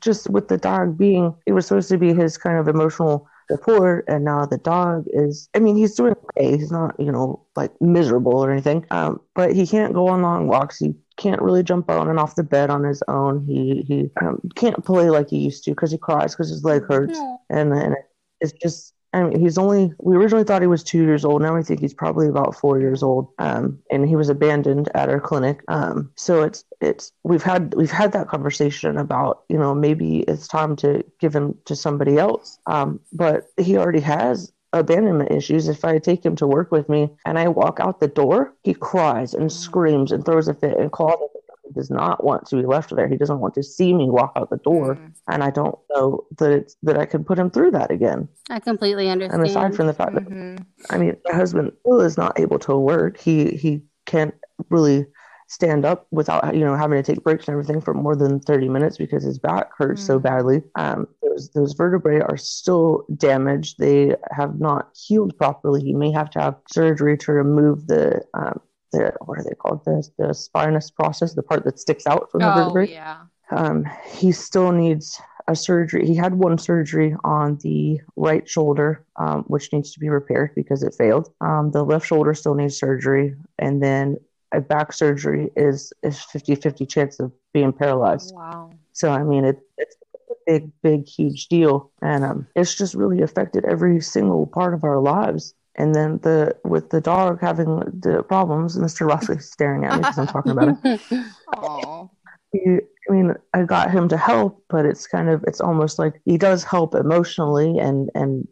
just 0.00 0.30
with 0.30 0.48
the 0.48 0.56
dog 0.56 0.96
being, 0.96 1.34
it 1.46 1.52
was 1.52 1.66
supposed 1.66 1.90
to 1.90 1.98
be 1.98 2.14
his 2.14 2.38
kind 2.38 2.58
of 2.58 2.68
emotional 2.68 3.28
support, 3.50 4.04
and 4.08 4.24
now 4.24 4.46
the 4.46 4.58
dog 4.58 5.04
is. 5.08 5.48
I 5.54 5.58
mean, 5.58 5.76
he's 5.76 5.94
doing 5.94 6.14
okay. 6.36 6.56
He's 6.56 6.70
not, 6.72 6.94
you 6.98 7.12
know, 7.12 7.44
like 7.56 7.70
miserable 7.80 8.36
or 8.36 8.50
anything. 8.50 8.86
Um, 8.90 9.20
but 9.34 9.52
he 9.54 9.66
can't 9.66 9.94
go 9.94 10.08
on 10.08 10.22
long 10.22 10.46
walks. 10.48 10.78
He 10.78 10.94
can't 11.16 11.40
really 11.42 11.62
jump 11.62 11.90
on 11.90 12.08
and 12.08 12.18
off 12.18 12.34
the 12.36 12.42
bed 12.42 12.70
on 12.70 12.84
his 12.84 13.02
own. 13.08 13.44
He 13.46 13.84
he 13.86 14.10
um, 14.20 14.40
can't 14.54 14.84
play 14.84 15.10
like 15.10 15.30
he 15.30 15.38
used 15.38 15.64
to 15.64 15.70
because 15.72 15.90
he 15.92 15.98
cries 15.98 16.34
because 16.34 16.48
his 16.50 16.64
leg 16.64 16.82
hurts 16.88 17.18
No. 17.18 17.40
and 17.50 17.72
and 17.72 17.94
it's 18.40 18.52
just 18.52 18.93
I 19.14 19.22
mean 19.22 19.38
he's 19.40 19.58
only 19.58 19.92
we 19.98 20.16
originally 20.16 20.44
thought 20.44 20.62
he 20.62 20.68
was 20.68 20.82
two 20.82 21.02
years 21.02 21.24
old. 21.24 21.40
Now 21.40 21.54
we 21.54 21.62
think 21.62 21.80
he's 21.80 21.94
probably 21.94 22.28
about 22.28 22.56
four 22.56 22.80
years 22.80 23.02
old. 23.02 23.28
Um 23.38 23.78
and 23.90 24.08
he 24.08 24.16
was 24.16 24.28
abandoned 24.28 24.88
at 24.94 25.08
our 25.08 25.20
clinic. 25.20 25.62
Um 25.68 26.10
so 26.16 26.42
it's 26.42 26.64
it's 26.80 27.12
we've 27.22 27.42
had 27.42 27.74
we've 27.74 27.90
had 27.90 28.12
that 28.12 28.28
conversation 28.28 28.98
about 28.98 29.44
you 29.48 29.58
know 29.58 29.74
maybe 29.74 30.20
it's 30.20 30.48
time 30.48 30.76
to 30.76 31.04
give 31.20 31.34
him 31.34 31.56
to 31.66 31.76
somebody 31.76 32.18
else. 32.18 32.58
Um 32.66 33.00
but 33.12 33.46
he 33.56 33.76
already 33.76 34.00
has 34.00 34.52
abandonment 34.72 35.30
issues. 35.30 35.68
If 35.68 35.84
i 35.84 35.98
take 35.98 36.24
him 36.24 36.36
to 36.36 36.46
work 36.46 36.72
with 36.72 36.88
me 36.88 37.10
and 37.24 37.38
i 37.38 37.46
walk 37.48 37.78
out 37.80 38.00
the 38.00 38.08
door 38.08 38.52
he 38.64 38.74
cries 38.74 39.32
and 39.32 39.52
screams 39.52 40.10
and 40.10 40.24
throws 40.24 40.48
a 40.48 40.54
fit 40.54 40.76
and 40.76 40.90
calls 40.90 41.30
does 41.74 41.90
not 41.90 42.24
want 42.24 42.46
to 42.46 42.56
be 42.56 42.66
left 42.66 42.94
there. 42.94 43.08
He 43.08 43.16
doesn't 43.16 43.40
want 43.40 43.54
to 43.54 43.62
see 43.62 43.92
me 43.94 44.08
walk 44.10 44.32
out 44.36 44.50
the 44.50 44.56
door, 44.58 44.96
Mm. 44.96 45.12
and 45.28 45.42
I 45.44 45.50
don't 45.50 45.78
know 45.94 46.24
that 46.38 46.50
it's 46.52 46.76
that 46.82 46.98
I 46.98 47.06
can 47.06 47.24
put 47.24 47.38
him 47.38 47.50
through 47.50 47.72
that 47.72 47.90
again. 47.90 48.28
I 48.50 48.60
completely 48.60 49.08
understand. 49.10 49.42
And 49.42 49.50
aside 49.50 49.74
from 49.74 49.86
the 49.86 49.94
fact 49.94 50.14
that 50.14 50.24
Mhm. 50.28 50.64
I 50.90 50.98
mean, 50.98 51.16
my 51.28 51.34
husband 51.34 51.72
still 51.80 52.00
is 52.00 52.16
not 52.16 52.38
able 52.38 52.58
to 52.60 52.76
work. 52.76 53.18
He 53.18 53.50
he 53.56 53.82
can't 54.06 54.34
really 54.70 55.06
stand 55.46 55.84
up 55.84 56.06
without 56.10 56.54
you 56.56 56.64
know 56.64 56.74
having 56.74 57.00
to 57.02 57.02
take 57.14 57.22
breaks 57.22 57.46
and 57.46 57.52
everything 57.52 57.80
for 57.80 57.92
more 57.92 58.16
than 58.16 58.40
30 58.40 58.68
minutes 58.68 58.96
because 58.96 59.22
his 59.22 59.38
back 59.38 59.70
hurts 59.76 60.02
so 60.02 60.18
Mm. 60.18 60.22
badly 60.22 60.62
um 60.74 61.06
those 61.22 61.50
those 61.50 61.74
vertebrae 61.74 62.20
are 62.20 62.38
still 62.38 63.04
damaged 63.16 63.76
they 63.78 64.16
have 64.30 64.58
not 64.58 64.88
healed 64.94 65.36
properly 65.36 65.82
he 65.82 65.92
may 65.92 66.10
have 66.12 66.30
to 66.30 66.40
have 66.40 66.56
surgery 66.72 67.18
to 67.18 67.32
remove 67.32 67.86
the 67.88 68.22
um 68.32 68.58
the 68.94 69.12
what 69.26 69.38
are 69.38 69.44
they 69.44 69.54
called 69.54 69.84
the 69.84 70.08
the 70.18 70.32
spinous 70.32 70.90
process 70.90 71.34
the 71.34 71.42
part 71.42 71.64
that 71.64 71.78
sticks 71.78 72.06
out 72.06 72.30
from 72.30 72.40
the 72.40 72.50
Oh 72.50 72.54
vertebrae 72.54 72.90
yeah. 72.92 73.18
um, 73.50 73.84
he 74.18 74.32
still 74.32 74.72
needs 74.72 75.20
a 75.46 75.54
surgery. 75.54 76.06
He 76.06 76.14
had 76.14 76.34
one 76.34 76.56
surgery 76.58 77.14
on 77.22 77.58
the 77.62 78.00
right 78.16 78.48
shoulder, 78.48 79.04
um, 79.16 79.44
which 79.44 79.72
needs 79.72 79.92
to 79.92 80.00
be 80.00 80.08
repaired 80.08 80.54
because 80.54 80.82
it 80.82 80.94
failed. 80.94 81.32
Um, 81.40 81.70
the 81.70 81.84
left 81.84 82.06
shoulder 82.06 82.32
still 82.34 82.54
needs 82.54 82.78
surgery, 82.78 83.36
and 83.58 83.82
then 83.82 84.16
a 84.52 84.60
back 84.60 84.92
surgery 84.92 85.50
is 85.56 85.92
is 86.02 86.18
50-50 86.18 86.88
chance 86.88 87.20
of 87.20 87.32
being 87.52 87.72
paralyzed. 87.72 88.34
Wow. 88.34 88.70
So 88.92 89.10
I 89.10 89.22
mean, 89.22 89.44
it, 89.44 89.58
it's 89.76 89.96
a 90.30 90.34
big, 90.46 90.70
big, 90.82 91.06
huge 91.06 91.48
deal, 91.48 91.90
and 92.00 92.24
um, 92.24 92.46
it's 92.56 92.74
just 92.74 92.94
really 92.94 93.20
affected 93.20 93.64
every 93.64 94.00
single 94.00 94.46
part 94.46 94.72
of 94.74 94.84
our 94.84 95.00
lives. 95.00 95.54
And 95.76 95.94
then 95.94 96.18
the 96.22 96.56
with 96.64 96.90
the 96.90 97.00
dog 97.00 97.40
having 97.40 97.78
the 97.78 98.22
problems, 98.28 98.76
Mr. 98.76 99.08
Rossley 99.08 99.42
staring 99.54 99.84
at 99.84 99.94
me 99.94 100.00
because 100.00 100.18
I'm 100.18 100.26
talking 100.26 100.52
about 100.52 100.76
it 100.84 101.00
Oh. 101.56 102.10
he, 102.52 102.78
I 103.08 103.12
mean, 103.12 103.34
I 103.52 103.62
got 103.64 103.90
him 103.90 104.08
to 104.08 104.16
help, 104.16 104.62
but 104.68 104.86
it's 104.86 105.06
kind 105.06 105.28
of, 105.28 105.44
it's 105.46 105.60
almost 105.60 105.98
like 105.98 106.20
he 106.24 106.38
does 106.38 106.64
help 106.64 106.94
emotionally 106.94 107.78
and, 107.78 108.10
and 108.14 108.46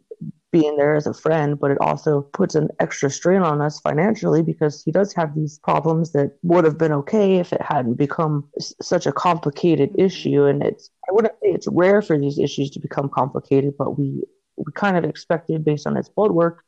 being 0.51 0.77
there 0.77 0.95
as 0.95 1.07
a 1.07 1.13
friend, 1.13 1.59
but 1.59 1.71
it 1.71 1.77
also 1.81 2.21
puts 2.33 2.53
an 2.53 2.69
extra 2.79 3.09
strain 3.09 3.41
on 3.41 3.59
us 3.61 3.79
financially 3.79 4.43
because 4.43 4.83
he 4.83 4.91
does 4.91 5.11
have 5.13 5.33
these 5.33 5.57
problems 5.59 6.11
that 6.11 6.37
would 6.43 6.63
have 6.63 6.77
been 6.77 6.91
okay 6.93 7.37
if 7.37 7.51
it 7.51 7.61
hadn't 7.61 7.95
become 7.95 8.47
s- 8.59 8.73
such 8.81 9.07
a 9.07 9.11
complicated 9.11 9.89
issue. 9.97 10.43
And 10.45 10.61
it's, 10.63 10.91
I 11.09 11.11
wouldn't 11.11 11.33
say 11.41 11.49
it's 11.49 11.67
rare 11.71 12.01
for 12.03 12.19
these 12.19 12.37
issues 12.37 12.69
to 12.71 12.79
become 12.79 13.09
complicated, 13.09 13.73
but 13.77 13.97
we, 13.97 14.23
we 14.57 14.71
kind 14.75 14.95
of 14.95 15.03
expected 15.05 15.65
based 15.65 15.87
on 15.87 15.95
his 15.95 16.07
blood 16.07 16.31
work. 16.31 16.63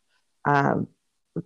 Um, 0.46 0.88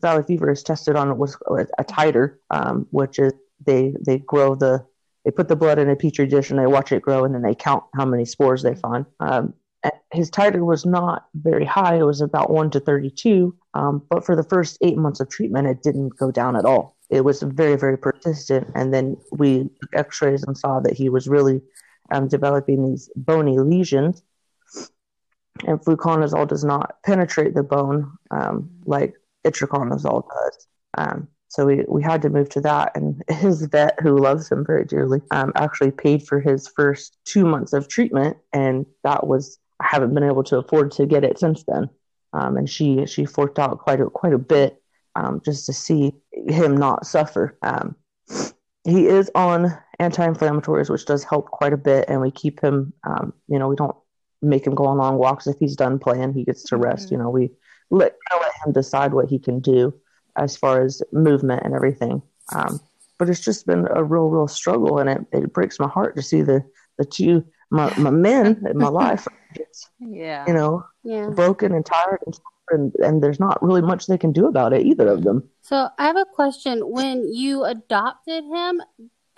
Valley 0.02 0.24
fever 0.24 0.52
is 0.52 0.62
tested 0.62 0.96
on 0.96 1.18
what's 1.18 1.36
a 1.80 1.84
titer, 1.84 2.36
um, 2.52 2.88
which 2.92 3.18
is 3.18 3.34
they 3.66 3.94
they 4.06 4.20
grow 4.20 4.56
the 4.56 4.86
they 5.26 5.32
put 5.32 5.48
the 5.48 5.56
blood 5.56 5.80
in 5.80 5.90
a 5.90 5.96
petri 5.96 6.28
dish 6.28 6.50
and 6.50 6.60
they 6.60 6.68
watch 6.68 6.92
it 6.92 7.02
grow 7.02 7.26
and 7.26 7.34
then 7.34 7.42
they 7.42 7.56
count 7.56 7.84
how 7.96 8.06
many 8.06 8.26
spores 8.26 8.62
they 8.62 8.76
find. 8.76 9.06
Um, 9.20 9.54
his 10.12 10.30
titer 10.30 10.66
was 10.66 10.86
not 10.86 11.26
very 11.34 11.66
high; 11.66 11.96
it 11.96 12.04
was 12.04 12.22
about 12.22 12.52
one 12.52 12.70
to 12.72 12.80
thirty-two. 12.80 13.56
Um, 13.74 14.04
but 14.10 14.26
for 14.26 14.36
the 14.36 14.44
first 14.44 14.78
eight 14.82 14.98
months 14.98 15.20
of 15.20 15.30
treatment, 15.30 15.68
it 15.68 15.82
didn't 15.82 16.18
go 16.18 16.32
down 16.32 16.56
at 16.56 16.66
all. 16.66 16.98
It 17.10 17.22
was 17.22 17.42
very 17.42 17.76
very 17.76 17.98
persistent. 17.98 18.68
And 18.76 18.94
then 18.94 19.18
we 19.32 19.70
X-rays 19.94 20.44
and 20.44 20.58
saw 20.58 20.80
that 20.82 20.94
he 20.94 21.10
was 21.10 21.28
really 21.28 21.62
um, 22.12 22.28
developing 22.28 22.86
these 22.86 23.10
bony 23.16 23.58
lesions. 23.58 24.22
And 25.68 25.80
fluconazole 25.80 26.48
does 26.48 26.64
not 26.64 26.98
penetrate 27.04 27.54
the 27.54 27.64
bone 27.64 28.12
um, 28.32 28.70
like 28.86 29.16
itraconazole 29.46 30.24
does. 30.28 30.68
Um, 30.98 31.28
so 31.50 31.66
we, 31.66 31.84
we 31.88 32.04
had 32.04 32.22
to 32.22 32.30
move 32.30 32.50
to 32.50 32.62
that. 32.62 32.96
And 32.96 33.22
his 33.30 33.64
vet, 33.64 34.00
who 34.02 34.18
loves 34.18 34.50
him 34.52 34.66
very 34.66 34.86
dearly, 34.86 35.22
um, 35.32 35.52
actually 35.56 35.92
paid 35.92 36.26
for 36.26 36.40
his 36.40 36.68
first 36.68 37.18
two 37.26 37.46
months 37.46 37.74
of 37.74 37.88
treatment. 37.88 38.38
And 38.54 38.86
that 39.04 39.28
was, 39.28 39.60
I 39.80 39.88
haven't 39.90 40.14
been 40.14 40.24
able 40.24 40.44
to 40.46 40.58
afford 40.58 40.92
to 40.94 41.06
get 41.06 41.24
it 41.24 41.40
since 41.40 41.64
then. 41.64 41.90
Um, 42.34 42.58
and 42.58 42.70
she, 42.70 43.06
she 43.08 43.26
forked 43.26 43.58
out 43.58 43.80
quite 43.80 44.00
a, 44.00 44.06
quite 44.06 44.34
a 44.34 44.38
bit 44.38 44.82
um, 45.16 45.42
just 45.44 45.66
to 45.66 45.74
see 45.74 46.14
him 46.48 46.78
not 46.78 47.08
suffer. 47.08 47.58
Um, 47.64 47.96
he 48.84 49.08
is 49.08 49.32
on 49.34 49.76
anti-inflammatories, 49.98 50.90
which 50.90 51.06
does 51.06 51.24
help 51.24 51.48
quite 51.48 51.74
a 51.74 51.78
bit. 51.78 52.06
And 52.08 52.22
we 52.22 52.30
keep 52.30 52.62
him, 52.62 52.94
you 53.48 53.58
know, 53.58 53.68
we 53.68 53.76
don't 53.76 53.96
make 54.42 54.66
him 54.66 54.76
go 54.76 54.86
on 54.86 54.98
long 54.98 55.18
walks. 55.18 55.48
If 55.48 55.58
he's 55.60 55.76
done 55.76 56.00
playing, 56.00 56.34
he 56.34 56.44
gets 56.44 56.64
to 56.66 56.78
rest. 56.78 57.08
Mhm. 57.08 57.12
You 57.12 57.18
know, 57.18 57.30
we 57.30 57.52
let, 57.90 58.16
let 58.32 58.52
him 58.66 58.72
decide 58.74 59.14
what 59.14 59.30
he 59.30 59.40
can 59.40 59.60
do 59.60 59.94
as 60.36 60.56
far 60.56 60.82
as 60.84 61.02
movement 61.12 61.64
and 61.66 61.74
everything. 61.74 62.22
Um, 62.56 62.80
but 63.18 63.30
it's 63.30 63.42
just 63.42 63.66
been 63.66 63.88
a 63.94 64.04
real, 64.04 64.28
real 64.30 64.48
struggle, 64.48 65.00
and 65.00 65.10
it, 65.10 65.22
it 65.34 65.54
breaks 65.54 65.80
my 65.80 65.88
heart 65.88 66.16
to 66.16 66.22
see 66.22 66.42
the 66.42 66.64
the 66.98 67.06
two 67.06 67.46
my, 67.72 67.94
my 67.98 68.10
men 68.10 68.66
in 68.70 68.78
my 68.78 68.88
life, 69.04 69.28
just, 69.56 69.90
Yeah. 70.00 70.46
you 70.48 70.54
know, 70.54 70.84
yeah. 71.04 71.30
broken 71.30 71.74
and 71.74 71.86
tired, 71.86 72.20
and, 72.26 72.40
and 72.72 72.96
and 73.04 73.24
there's 73.24 73.40
not 73.40 73.62
really 73.62 73.82
much 73.82 74.08
they 74.08 74.18
can 74.18 74.32
do 74.32 74.48
about 74.48 74.74
it, 74.74 74.86
either 74.86 75.08
of 75.08 75.24
them. 75.24 75.48
So 75.62 75.88
I 75.98 76.06
have 76.08 76.16
a 76.18 76.26
question. 76.26 76.80
When 76.82 77.32
you 77.34 77.64
adopted 77.66 78.44
him, 78.46 78.82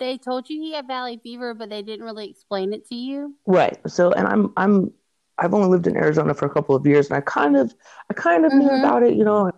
they 0.02 0.18
told 0.18 0.50
you 0.50 0.60
he 0.60 0.74
had 0.74 0.86
valley 0.86 1.20
fever, 1.22 1.54
but 1.54 1.70
they 1.70 1.82
didn't 1.82 2.04
really 2.04 2.28
explain 2.28 2.72
it 2.72 2.86
to 2.88 2.94
you. 2.94 3.34
Right. 3.46 3.78
So, 3.88 4.12
and 4.12 4.26
I'm 4.26 4.52
I'm 4.56 4.92
I've 5.38 5.54
only 5.54 5.68
lived 5.68 5.86
in 5.86 5.96
Arizona 5.96 6.34
for 6.34 6.46
a 6.46 6.50
couple 6.50 6.74
of 6.74 6.86
years, 6.86 7.08
and 7.08 7.16
I 7.16 7.20
kind 7.22 7.56
of 7.56 7.74
I 8.10 8.14
kind 8.14 8.44
of 8.44 8.52
knew 8.52 8.68
Mhm. 8.68 8.78
about 8.84 9.02
it, 9.02 9.14
you 9.14 9.24
know, 9.24 9.50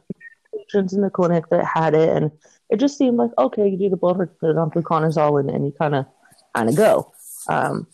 patients 0.55 0.93
in 0.93 1.03
the 1.03 1.11
clinic 1.11 1.45
that 1.51 1.65
had 1.65 1.95
it, 1.95 2.09
and 2.11 2.31
it 2.71 2.77
just 2.77 2.97
seemed 2.99 3.17
like 3.17 3.31
okay, 3.39 3.69
you 3.69 3.79
do 3.79 3.91
the 3.91 3.97
blood 3.97 4.19
work, 4.19 4.39
put 4.39 4.51
it 4.51 4.59
on 4.59 4.71
fluconazole, 4.71 5.41
and, 5.41 5.51
and 5.51 5.67
you 5.67 5.73
kind 5.73 5.95
of 5.95 6.07
kind 6.55 6.69
of 6.69 6.77
go. 6.77 7.13
Um, 7.49 7.87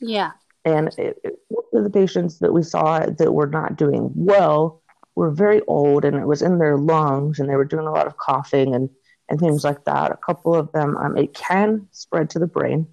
Yeah. 0.00 0.32
and 0.64 0.88
it, 0.98 1.18
it, 1.24 1.38
the 1.72 1.90
patients 1.90 2.38
that 2.40 2.52
we 2.52 2.62
saw 2.62 3.00
that 3.00 3.32
were 3.32 3.46
not 3.46 3.76
doing 3.76 4.10
well 4.14 4.82
were 5.14 5.30
very 5.30 5.62
old, 5.66 6.04
and 6.04 6.16
it 6.16 6.26
was 6.26 6.42
in 6.42 6.58
their 6.58 6.76
lungs, 6.76 7.38
and 7.38 7.48
they 7.48 7.56
were 7.56 7.64
doing 7.64 7.86
a 7.86 7.92
lot 7.92 8.06
of 8.06 8.16
coughing 8.16 8.74
and 8.74 8.90
and 9.28 9.38
things 9.38 9.64
like 9.64 9.84
that. 9.84 10.10
A 10.10 10.16
couple 10.16 10.54
of 10.54 10.70
them, 10.72 10.96
um, 10.96 11.16
it 11.16 11.34
can 11.34 11.86
spread 11.92 12.30
to 12.30 12.38
the 12.38 12.46
brain, 12.46 12.86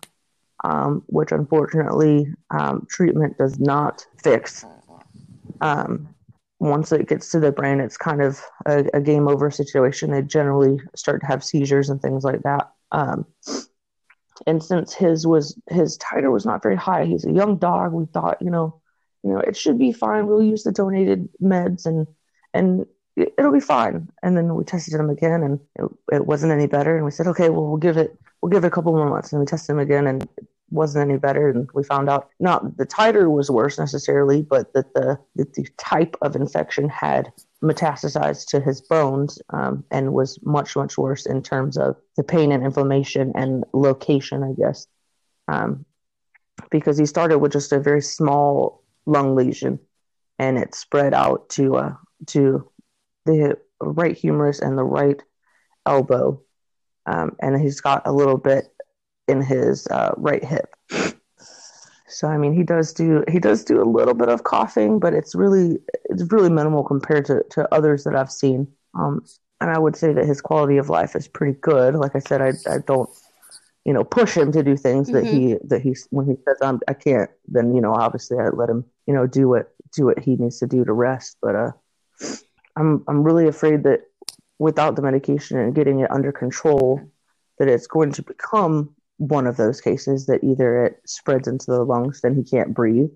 um, 0.64 1.04
which 1.08 1.32
unfortunately 1.32 2.28
um, 2.50 2.86
treatment 2.90 3.38
does 3.38 3.60
not 3.60 4.06
fix. 4.24 4.66
Um, 5.62 6.10
once 6.60 6.92
it 6.92 7.08
gets 7.08 7.30
to 7.32 7.40
the 7.40 7.52
brain, 7.52 7.80
it's 7.80 7.98
kind 7.98 8.22
of 8.22 8.42
a, 8.66 8.86
a 8.94 9.02
game 9.02 9.28
over 9.28 9.52
situation. 9.52 10.12
They 10.12 10.22
generally 10.22 10.80
start 10.96 11.22
to 11.22 11.28
have 11.28 11.44
seizures 11.44 11.90
and 11.90 12.02
things 12.02 12.24
like 12.24 12.42
that. 12.44 12.72
Um, 12.92 13.26
and 14.48 14.64
since 14.64 14.94
his 14.94 15.26
was 15.26 15.58
his 15.70 15.98
titer 15.98 16.32
was 16.32 16.46
not 16.46 16.64
very 16.64 16.76
high, 16.76 17.06
he's 17.06 17.26
a 17.26 17.32
young 17.32 17.58
dog. 17.58 17.94
We 17.94 18.06
thought, 18.06 18.42
you 18.42 18.50
know, 18.50 18.82
you 19.24 19.32
know, 19.32 19.40
it 19.40 19.56
should 19.56 19.80
be 19.80 19.92
fine. 19.92 20.28
We'll 20.28 20.44
use 20.44 20.64
the 20.64 20.72
donated 20.72 21.30
meds 21.42 21.86
and 21.86 22.08
and 22.54 22.86
it'll 23.16 23.52
be 23.52 23.60
fine. 23.60 24.10
And 24.24 24.36
then 24.36 24.56
we 24.56 24.64
tested 24.64 24.94
him 24.94 25.10
again, 25.10 25.44
and 25.44 25.60
it, 25.76 25.86
it 26.12 26.26
wasn't 26.26 26.52
any 26.52 26.68
better. 26.68 26.96
And 26.96 27.06
we 27.06 27.12
said, 27.12 27.28
okay, 27.28 27.50
well, 27.50 27.66
we'll 27.68 27.78
give 27.78 27.98
it 27.98 28.18
we'll 28.42 28.52
give 28.52 28.64
it 28.64 28.68
a 28.68 28.72
couple 28.72 28.94
more 28.94 29.10
months. 29.10 29.32
And 29.32 29.40
we 29.40 29.46
tested 29.46 29.72
him 29.72 29.80
again, 29.80 30.08
and 30.08 30.24
it 30.24 30.48
wasn't 30.70 31.10
any 31.10 31.18
better. 31.18 31.50
And 31.50 31.70
we 31.74 31.84
found 31.84 32.10
out 32.10 32.30
not 32.40 32.78
the 32.78 32.86
titer 32.86 33.32
was 33.32 33.50
worse 33.50 33.80
necessarily, 33.80 34.42
but 34.42 34.74
that 34.74 34.94
the 34.94 35.20
that 35.36 35.54
the 35.54 35.68
type 35.78 36.16
of 36.22 36.36
infection 36.36 36.90
had 36.90 37.32
metastasized 37.64 38.48
to 38.48 38.60
his 38.60 38.82
bones 38.82 39.42
um, 39.50 39.84
and 39.92 40.14
was 40.14 40.40
much 40.44 40.76
much 40.76 40.98
worse 40.98 41.26
in 41.26 41.42
terms 41.42 41.78
of 41.78 41.96
the 42.18 42.24
pain 42.24 42.52
and 42.52 42.64
inflammation 42.64 43.32
and 43.36 43.64
location, 43.74 44.44
I 44.44 44.54
guess. 44.54 44.88
Um, 45.48 45.86
because 46.72 46.98
he 46.98 47.06
started 47.06 47.40
with 47.40 47.52
just 47.52 47.72
a 47.72 47.80
very 47.80 48.02
small 48.02 48.84
lung 49.06 49.36
lesion, 49.36 49.80
and 50.40 50.58
it 50.58 50.74
spread 50.76 51.14
out 51.14 51.50
to 51.50 51.78
uh, 51.78 51.94
to 52.28 52.70
the 53.26 53.58
right 53.80 54.18
humerus 54.18 54.60
and 54.60 54.78
the 54.78 54.84
right 54.84 55.22
elbow, 55.86 56.42
um, 57.06 57.36
and 57.42 57.60
he's 57.60 57.82
got 57.82 58.02
a 58.06 58.12
little 58.12 58.38
bit 58.38 58.66
in 59.28 59.42
his 59.42 59.88
uh, 59.88 60.12
right 60.18 60.44
hip. 60.44 60.74
So 62.08 62.28
I 62.28 62.38
mean, 62.38 62.54
he 62.54 62.64
does 62.64 62.94
do 62.94 63.24
he 63.28 63.40
does 63.40 63.64
do 63.66 63.82
a 63.82 63.84
little 63.84 64.14
bit 64.14 64.30
of 64.30 64.44
coughing, 64.44 65.00
but 65.00 65.14
it's 65.14 65.36
really 65.36 65.80
it's 66.06 66.24
really 66.32 66.50
minimal 66.50 66.84
compared 66.84 67.26
to 67.26 67.44
to 67.52 67.74
others 67.74 68.04
that 68.06 68.16
I've 68.16 68.32
seen. 68.32 68.68
Um, 68.94 69.26
and 69.60 69.70
I 69.70 69.80
would 69.80 69.96
say 69.96 70.14
that 70.14 70.26
his 70.26 70.42
quality 70.42 70.78
of 70.78 70.90
life 70.90 71.16
is 71.16 71.28
pretty 71.28 71.58
good. 71.60 71.96
Like 71.96 72.16
I 72.16 72.20
said, 72.20 72.42
I 72.42 72.54
I 72.72 72.78
don't 72.86 73.10
you 73.86 73.94
know 73.94 74.04
push 74.04 74.36
him 74.38 74.52
to 74.52 74.64
do 74.64 74.78
things 74.78 75.12
that 75.12 75.26
he 75.26 75.58
that 75.66 75.82
he 75.82 75.96
when 76.12 76.28
he 76.28 76.36
says 76.48 76.58
I'm 76.62 76.80
I 76.88 76.94
can't, 76.94 77.30
then 77.48 77.74
you 77.76 77.82
know 77.82 77.94
obviously 77.94 78.38
I 78.40 78.50
let 78.50 78.70
him 78.70 78.86
you 79.08 79.14
know 79.14 79.28
do 79.28 79.50
what 79.50 79.74
do 79.94 80.06
what 80.06 80.20
he 80.20 80.36
needs 80.36 80.60
to 80.60 80.68
do 80.68 80.86
to 80.86 80.94
rest. 80.94 81.38
But 81.42 81.56
uh, 81.56 81.72
I'm 82.76 83.04
I'm 83.08 83.24
really 83.24 83.48
afraid 83.48 83.84
that 83.84 84.02
without 84.60 84.96
the 84.96 85.02
medication 85.02 85.58
and 85.58 85.76
getting 85.76 86.00
it 86.00 86.12
under 86.12 86.32
control, 86.32 87.02
that 87.60 87.68
it's 87.68 87.88
going 87.88 88.12
to 88.14 88.22
become 88.24 88.96
one 89.18 89.48
of 89.48 89.58
those 89.58 89.82
cases 89.82 90.26
that 90.26 90.44
either 90.44 90.86
it 90.86 91.02
spreads 91.06 91.48
into 91.48 91.68
the 91.68 91.84
lungs, 91.84 92.22
then 92.22 92.36
he 92.36 92.44
can't 92.44 92.74
breathe, 92.74 93.10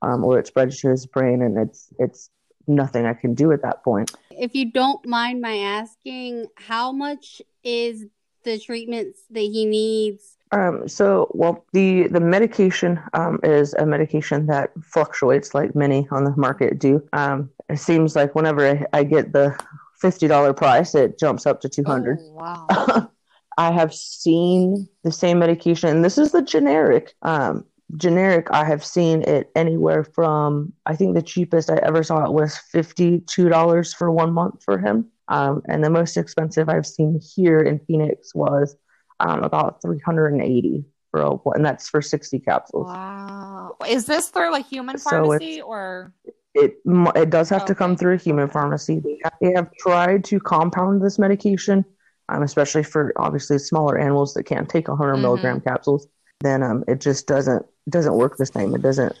um, 0.00 0.24
or 0.24 0.38
it 0.38 0.46
spreads 0.46 0.80
to 0.80 0.88
his 0.88 1.06
brain, 1.06 1.42
and 1.42 1.58
it's 1.58 1.88
it's 1.98 2.30
nothing 2.66 3.06
I 3.06 3.14
can 3.14 3.34
do 3.34 3.52
at 3.52 3.62
that 3.62 3.82
point. 3.82 4.12
If 4.30 4.54
you 4.54 4.70
don't 4.70 5.04
mind 5.06 5.40
my 5.40 5.56
asking, 5.56 6.46
how 6.56 6.92
much 6.92 7.42
is 7.64 8.06
the 8.44 8.58
treatments 8.58 9.20
that 9.30 9.40
he 9.40 9.64
needs 9.64 10.36
Um, 10.52 10.86
so, 10.86 11.30
well, 11.32 11.64
the 11.72 12.08
the 12.08 12.20
medication 12.20 13.00
um, 13.14 13.40
is 13.42 13.74
a 13.74 13.86
medication 13.86 14.46
that 14.46 14.70
fluctuates, 14.82 15.54
like 15.54 15.74
many 15.74 16.06
on 16.10 16.24
the 16.24 16.34
market 16.36 16.78
do. 16.78 17.06
Um, 17.12 17.50
it 17.72 17.78
seems 17.78 18.14
like 18.14 18.34
whenever 18.34 18.68
I, 18.68 18.84
I 18.92 19.04
get 19.04 19.32
the 19.32 19.58
fifty 20.00 20.28
dollar 20.28 20.52
price, 20.52 20.94
it 20.94 21.18
jumps 21.18 21.46
up 21.46 21.60
to 21.62 21.68
two 21.68 21.84
hundred. 21.84 22.18
Oh, 22.20 22.32
wow. 22.32 23.08
I 23.58 23.70
have 23.70 23.94
seen 23.94 24.88
the 25.04 25.12
same 25.12 25.38
medication, 25.38 25.88
and 25.88 26.04
this 26.04 26.18
is 26.18 26.32
the 26.32 26.42
generic. 26.42 27.14
Um, 27.22 27.64
generic, 27.96 28.48
I 28.50 28.64
have 28.64 28.84
seen 28.84 29.22
it 29.22 29.50
anywhere 29.54 30.04
from 30.04 30.72
I 30.86 30.96
think 30.96 31.14
the 31.14 31.22
cheapest 31.22 31.70
I 31.70 31.76
ever 31.82 32.02
saw 32.02 32.24
it 32.24 32.32
was 32.32 32.56
fifty 32.56 33.20
two 33.20 33.48
dollars 33.48 33.94
for 33.94 34.10
one 34.10 34.32
month 34.32 34.62
for 34.64 34.78
him, 34.78 35.06
um, 35.28 35.62
and 35.68 35.82
the 35.82 35.90
most 35.90 36.16
expensive 36.16 36.68
I've 36.68 36.86
seen 36.86 37.20
here 37.34 37.60
in 37.60 37.78
Phoenix 37.80 38.34
was 38.34 38.76
um, 39.20 39.42
about 39.42 39.80
three 39.80 40.00
hundred 40.00 40.34
and 40.34 40.42
eighty 40.42 40.84
for 41.10 41.20
a, 41.20 41.36
and 41.54 41.64
that's 41.64 41.88
for 41.88 42.02
sixty 42.02 42.38
capsules. 42.38 42.88
Wow. 42.88 43.76
Is 43.88 44.06
this 44.06 44.28
through 44.28 44.54
a 44.56 44.60
human 44.60 44.98
So 44.98 45.10
pharmacy 45.10 45.62
or? 45.62 46.12
It 46.54 46.76
it 47.16 47.30
does 47.30 47.48
have 47.48 47.64
to 47.66 47.74
come 47.74 47.96
through 47.96 48.14
a 48.14 48.18
human 48.18 48.48
pharmacy. 48.48 49.00
They 49.00 49.18
have, 49.24 49.32
they 49.40 49.52
have 49.52 49.72
tried 49.78 50.24
to 50.24 50.38
compound 50.40 51.02
this 51.02 51.18
medication, 51.18 51.84
um, 52.28 52.42
especially 52.42 52.82
for 52.82 53.12
obviously 53.16 53.58
smaller 53.58 53.98
animals 53.98 54.34
that 54.34 54.44
can't 54.44 54.68
take 54.68 54.88
100 54.88 55.16
Mhm. 55.16 55.20
milligram 55.22 55.60
capsules. 55.60 56.06
Then 56.40 56.62
um, 56.62 56.84
it 56.88 57.00
just 57.00 57.26
doesn't 57.26 57.64
doesn't 57.88 58.14
work 58.14 58.36
the 58.36 58.46
same. 58.46 58.74
It 58.74 58.82
doesn't 58.82 59.16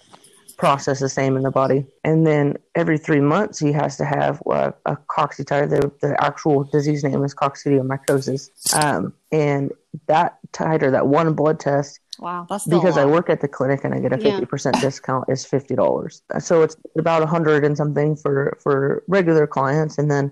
process 0.58 1.00
the 1.00 1.08
same 1.08 1.36
in 1.36 1.42
the 1.42 1.50
body. 1.50 1.86
And 2.04 2.24
then 2.26 2.56
every 2.76 2.98
three 2.98 3.20
months, 3.20 3.58
he 3.58 3.72
has 3.72 3.96
to 3.96 4.04
have 4.04 4.40
uh, 4.48 4.70
a 4.86 4.96
cocci 4.96 5.44
titer. 5.44 5.68
The, 5.68 5.90
the 6.06 6.22
actual 6.22 6.64
disease 6.64 7.02
name 7.02 7.24
is 7.24 7.34
coccidiomycosis. 7.34 8.50
Um, 8.84 9.12
and 9.32 9.72
that 10.06 10.38
titer, 10.52 10.90
that 10.92 11.06
one 11.08 11.32
blood 11.34 11.58
test, 11.58 11.98
Wow, 12.18 12.46
that's 12.48 12.66
because 12.66 12.96
I 12.98 13.04
work 13.06 13.30
at 13.30 13.40
the 13.40 13.48
clinic 13.48 13.84
and 13.84 13.94
I 13.94 13.98
get 14.00 14.12
a 14.12 14.16
Yeah. 14.16 14.32
fifty 14.32 14.46
percent 14.46 14.80
discount 14.80 15.24
is 15.28 15.44
fifty 15.44 15.74
dollars. 15.74 16.22
So 16.38 16.62
it's 16.62 16.76
about 16.98 17.22
a 17.22 17.26
hundred 17.26 17.64
and 17.64 17.76
something 17.76 18.16
for 18.16 18.56
for 18.62 19.02
regular 19.08 19.46
clients, 19.46 19.98
and 19.98 20.10
then 20.10 20.30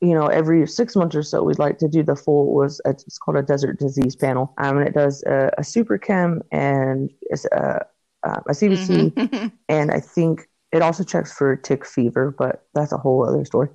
you 0.00 0.14
know 0.14 0.26
every 0.26 0.66
six 0.66 0.96
months 0.96 1.14
or 1.14 1.22
so 1.22 1.42
we'd 1.44 1.58
like 1.58 1.78
to 1.78 1.88
do 1.88 2.02
the 2.02 2.16
full 2.16 2.54
was 2.54 2.80
it's 2.84 3.18
called 3.18 3.36
a 3.36 3.42
desert 3.42 3.78
disease 3.78 4.16
panel, 4.16 4.52
um, 4.58 4.78
and 4.78 4.88
it 4.88 4.94
does 4.94 5.22
a, 5.24 5.50
a 5.58 5.64
super 5.64 5.98
chem 5.98 6.42
and 6.50 7.10
it's 7.22 7.44
a, 7.46 7.84
uh, 8.24 8.40
a 8.48 8.52
CBC, 8.54 9.12
Mhm. 9.12 9.52
and 9.68 9.90
I 9.92 10.00
think 10.00 10.48
it 10.72 10.80
also 10.82 11.04
checks 11.04 11.32
for 11.32 11.54
tick 11.56 11.84
fever, 11.84 12.34
but 12.36 12.66
that's 12.74 12.92
a 12.92 12.96
whole 12.96 13.28
other 13.28 13.44
story. 13.44 13.68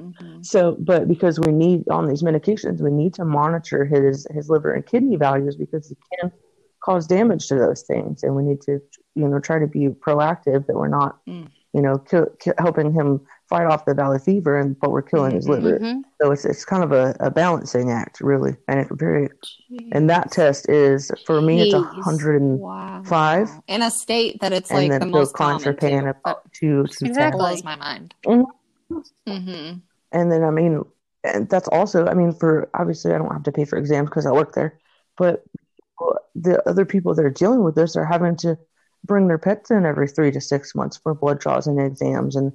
Mhm. 0.00 0.44
So, 0.44 0.76
but 0.80 1.06
because 1.08 1.38
we 1.40 1.52
need 1.52 1.88
on 1.88 2.06
these 2.06 2.22
medications, 2.22 2.80
we 2.80 2.90
need 2.90 3.14
to 3.14 3.24
monitor 3.24 3.84
his 3.84 4.26
his 4.30 4.48
liver 4.48 4.72
and 4.72 4.84
kidney 4.86 5.16
values 5.16 5.56
because 5.56 5.90
it 5.90 5.98
can 6.20 6.32
cause 6.82 7.06
damage 7.06 7.46
to 7.48 7.54
those 7.56 7.82
things, 7.82 8.22
and 8.22 8.34
we 8.34 8.42
need 8.42 8.60
to, 8.62 8.80
you 9.14 9.28
know, 9.28 9.38
try 9.38 9.58
to 9.58 9.66
be 9.66 9.88
proactive 9.88 10.66
that 10.66 10.74
we're 10.76 10.88
not, 10.88 11.18
Mm. 11.28 11.48
you 11.74 11.82
know, 11.82 11.98
kill, 11.98 12.26
ki- 12.40 12.52
helping 12.58 12.90
him 12.92 13.20
fight 13.50 13.66
off 13.66 13.84
the 13.84 13.92
valley 13.94 14.18
fever, 14.18 14.56
and 14.58 14.78
but 14.80 14.90
we're 14.90 15.02
killing 15.02 15.32
his 15.34 15.46
Mhm. 15.46 15.50
liver. 15.50 15.78
Mhm. 15.78 16.02
So 16.22 16.30
it's 16.32 16.44
it's 16.46 16.64
kind 16.64 16.82
of 16.82 16.92
a, 16.92 17.14
a 17.20 17.30
balancing 17.30 17.90
act, 17.90 18.20
really, 18.22 18.56
and 18.66 18.80
it's 18.80 18.90
very. 18.94 19.28
And 19.92 20.08
that 20.08 20.30
test 20.32 20.68
is 20.70 21.10
for 21.26 21.40
me, 21.42 21.60
it's 21.62 21.74
a 21.74 21.78
Jeez. 21.80 22.02
hundred 22.02 22.40
and 22.40 22.58
Wow. 22.58 23.62
In 23.68 23.82
a 23.82 23.90
state 23.90 24.40
that 24.40 24.52
it's 24.52 24.70
and 24.70 24.88
like 24.88 25.00
the 25.00 25.06
most 25.06 25.34
clients 25.34 25.66
are 25.66 25.74
common 25.74 25.98
too. 26.00 26.04
That 26.06 26.16
about 26.24 26.52
two 26.52 26.84
two 26.98 27.06
Exactly. 27.06 27.38
blows 27.38 27.62
my 27.64 27.76
mind. 27.76 28.14
Mhm. 29.28 29.80
And 30.12 30.30
then, 30.30 30.42
I 30.42 30.50
mean, 30.50 30.82
and 31.24 31.48
that's 31.48 31.68
also, 31.68 32.06
I 32.06 32.14
mean, 32.14 32.32
for 32.32 32.70
obviously, 32.74 33.12
I 33.12 33.18
don't 33.18 33.32
have 33.32 33.44
to 33.44 33.52
pay 33.52 33.64
for 33.64 33.78
exams 33.78 34.08
because 34.08 34.26
I 34.26 34.32
work 34.32 34.54
there, 34.54 34.78
but 35.16 35.44
the 36.34 36.66
other 36.68 36.84
people 36.84 37.14
that 37.14 37.24
are 37.24 37.30
dealing 37.30 37.62
with 37.62 37.74
this 37.74 37.96
are 37.96 38.06
having 38.06 38.36
to 38.36 38.58
bring 39.04 39.28
their 39.28 39.38
pets 39.38 39.70
in 39.70 39.86
every 39.86 40.08
three 40.08 40.30
to 40.30 40.40
six 40.40 40.74
months 40.74 40.96
for 40.96 41.14
blood 41.14 41.40
draws 41.40 41.66
and 41.66 41.80
exams 41.80 42.36
and 42.36 42.52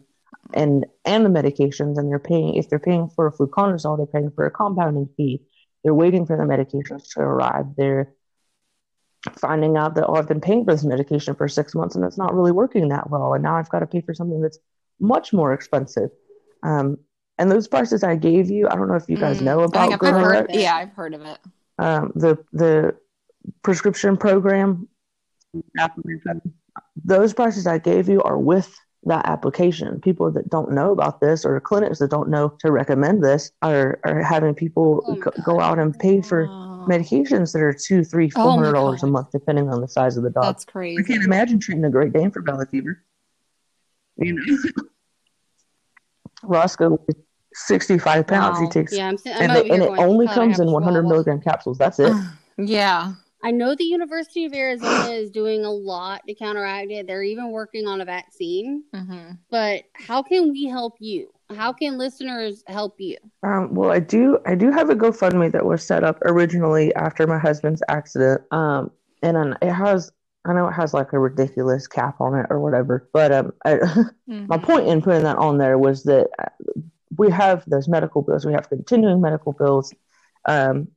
and 0.53 0.85
and 1.05 1.25
the 1.25 1.29
medications, 1.29 1.97
and 1.97 2.09
they're 2.09 2.19
paying 2.19 2.55
if 2.55 2.69
they're 2.69 2.79
paying 2.79 3.09
for 3.09 3.27
a 3.27 3.31
fluconazole, 3.31 3.97
they're 3.97 4.05
paying 4.05 4.31
for 4.31 4.45
a 4.45 4.51
compounding 4.51 5.09
fee. 5.17 5.41
They're 5.83 5.93
waiting 5.93 6.25
for 6.25 6.37
the 6.37 6.43
medications 6.43 7.13
to 7.13 7.21
arrive. 7.21 7.65
They're 7.77 8.13
finding 9.39 9.75
out 9.75 9.95
that 9.95 10.05
oh, 10.07 10.15
I've 10.15 10.27
been 10.27 10.41
paying 10.41 10.65
for 10.65 10.71
this 10.71 10.83
medication 10.83 11.35
for 11.35 11.47
six 11.47 11.73
months 11.73 11.95
and 11.95 12.05
it's 12.05 12.17
not 12.17 12.33
really 12.33 12.51
working 12.51 12.89
that 12.89 13.09
well, 13.09 13.33
and 13.33 13.43
now 13.43 13.55
I've 13.55 13.69
got 13.69 13.79
to 13.79 13.87
pay 13.87 14.01
for 14.01 14.13
something 14.13 14.41
that's 14.41 14.59
much 14.99 15.33
more 15.33 15.53
expensive. 15.53 16.11
Um, 16.63 16.97
and 17.37 17.51
those 17.51 17.67
prices 17.67 18.03
I 18.03 18.15
gave 18.15 18.49
you, 18.49 18.67
I 18.69 18.75
don't 18.75 18.87
know 18.87 18.95
if 18.95 19.09
you 19.09 19.17
guys 19.17 19.39
Mm, 19.39 19.45
know 19.45 19.59
about 19.61 19.89
think 19.89 19.93
I've 20.03 20.07
I've 20.07 20.13
heard. 20.15 20.23
heard 20.25 20.35
GoodRx. 20.35 20.43
of 20.49 20.49
it. 20.55 20.59
Yeah, 20.61 20.75
I've 20.75 20.93
heard 20.93 21.13
of 21.13 21.21
it. 21.21 21.39
Um, 21.77 22.11
the 22.15 22.37
the 22.53 22.95
prescription 23.63 24.17
program, 24.17 24.87
those 27.03 27.33
prices 27.33 27.67
I 27.67 27.77
gave 27.77 28.07
you 28.09 28.21
are 28.23 28.37
with 28.39 28.73
that 29.03 29.27
application. 29.27 30.01
People 30.01 30.31
that 30.31 30.49
don't 30.49 30.71
know 30.71 30.91
about 30.91 31.19
this 31.21 31.45
or 31.45 31.59
clinics 31.59 31.99
that 31.99 32.09
don't 32.09 32.29
know 32.29 32.49
to 32.61 32.71
recommend 32.71 33.23
this 33.23 33.51
are 33.61 33.99
are 34.05 34.23
having 34.23 34.55
people 34.55 35.03
Oh 35.07 35.11
my 35.11 35.17
go, 35.17 35.31
go 35.43 35.59
out 35.59 35.77
and 35.79 35.97
pay 35.99 36.21
for 36.21 36.47
Wow. 36.47 36.85
medications 36.89 37.51
that 37.53 37.61
are 37.61 37.73
two, 37.73 38.03
three, 38.03 38.29
four 38.29 38.43
hundred 38.43 38.55
my 38.55 38.63
hundred 38.65 38.73
dollars 38.77 39.03
a 39.03 39.07
month, 39.07 39.31
depending 39.31 39.69
on 39.69 39.81
the 39.81 39.87
size 39.87 40.17
of 40.17 40.23
the 40.23 40.29
dog. 40.29 40.45
That's 40.45 40.65
crazy. 40.65 41.03
I 41.03 41.07
can't 41.07 41.23
imagine 41.25 41.59
treating 41.59 41.83
a 41.83 41.89
Great 41.89 42.13
Dane 42.13 42.31
for 42.31 42.41
valley 42.41 42.65
fever. 42.71 43.03
You 44.17 44.33
know, 44.33 44.41
Roscoe, 46.49 46.99
is 47.07 47.15
sixty-five 47.53 48.27
pounds. 48.27 48.59
He 48.59 48.67
takes, 48.67 48.93
Yeah, 48.93 49.07
I'm, 49.09 49.17
si- 49.17 49.31
I'm 49.31 49.41
and, 49.43 49.51
over 49.51 49.63
they, 49.63 49.69
and 49.69 49.83
it 49.83 49.89
only 49.99 50.27
comes 50.27 50.59
in 50.59 50.71
one 50.71 50.83
hundred 50.83 51.01
chihuahua." 51.01 51.09
milligram 51.09 51.41
capsules. 51.41 51.77
That's 51.77 51.99
it. 51.99 52.13
yeah. 52.57 53.13
I 53.43 53.51
know 53.51 53.75
the 53.75 53.83
University 53.83 54.45
of 54.45 54.53
Arizona 54.55 55.09
is 55.11 55.29
doing 55.29 55.65
a 55.65 55.71
lot 55.71 56.21
to 56.27 56.33
counteract 56.33 56.89
it. 56.89 57.05
They're 57.05 57.21
even 57.21 57.51
working 57.51 57.85
on 57.85 58.01
a 58.01 58.05
vaccine. 58.05 58.83
hmm 58.91 59.31
But 59.51 59.83
how 59.93 60.23
can 60.23 60.51
we 60.51 60.65
help 60.65 60.95
you? 60.99 61.31
How 61.55 61.71
can 61.71 61.99
listeners 61.99 62.63
help 62.65 62.95
you? 62.97 63.17
Um, 63.43 63.75
well, 63.75 63.91
I 63.91 63.99
do. 63.99 64.39
I 64.47 64.55
do 64.55 64.71
have 64.71 64.89
a 64.89 64.95
GoFundMe 64.95 65.51
that 65.51 65.63
was 65.63 65.83
set 65.83 66.03
up 66.03 66.17
originally 66.23 66.91
after 66.95 67.27
my 67.27 67.37
husband's 67.37 67.83
accident. 67.87 68.41
Um, 68.51 68.89
and 69.21 69.37
then 69.37 69.55
it 69.61 69.71
has. 69.71 70.11
I 70.45 70.53
know 70.53 70.67
it 70.67 70.73
has 70.73 70.93
like 70.93 71.13
a 71.13 71.19
ridiculous 71.19 71.87
cap 71.87 72.21
on 72.21 72.35
it 72.35 72.47
or 72.49 72.59
whatever, 72.59 73.09
but 73.13 73.31
um, 73.31 73.53
I, 73.65 73.79
my 74.47 74.57
Mm-hmm. 74.57 74.59
point 74.59 74.87
in 74.87 75.01
putting 75.01 75.23
that 75.23 75.37
on 75.37 75.57
there 75.57 75.77
was 75.77 76.03
that 76.03 76.29
uh, 76.39 76.49
we 77.17 77.31
have 77.31 77.63
those 77.67 77.87
medical 77.87 78.21
bills. 78.21 78.45
We 78.45 78.53
have 78.53 78.69
continuing 78.69 79.21
medical 79.21 79.53
bills, 79.53 79.93
um, 80.47 80.87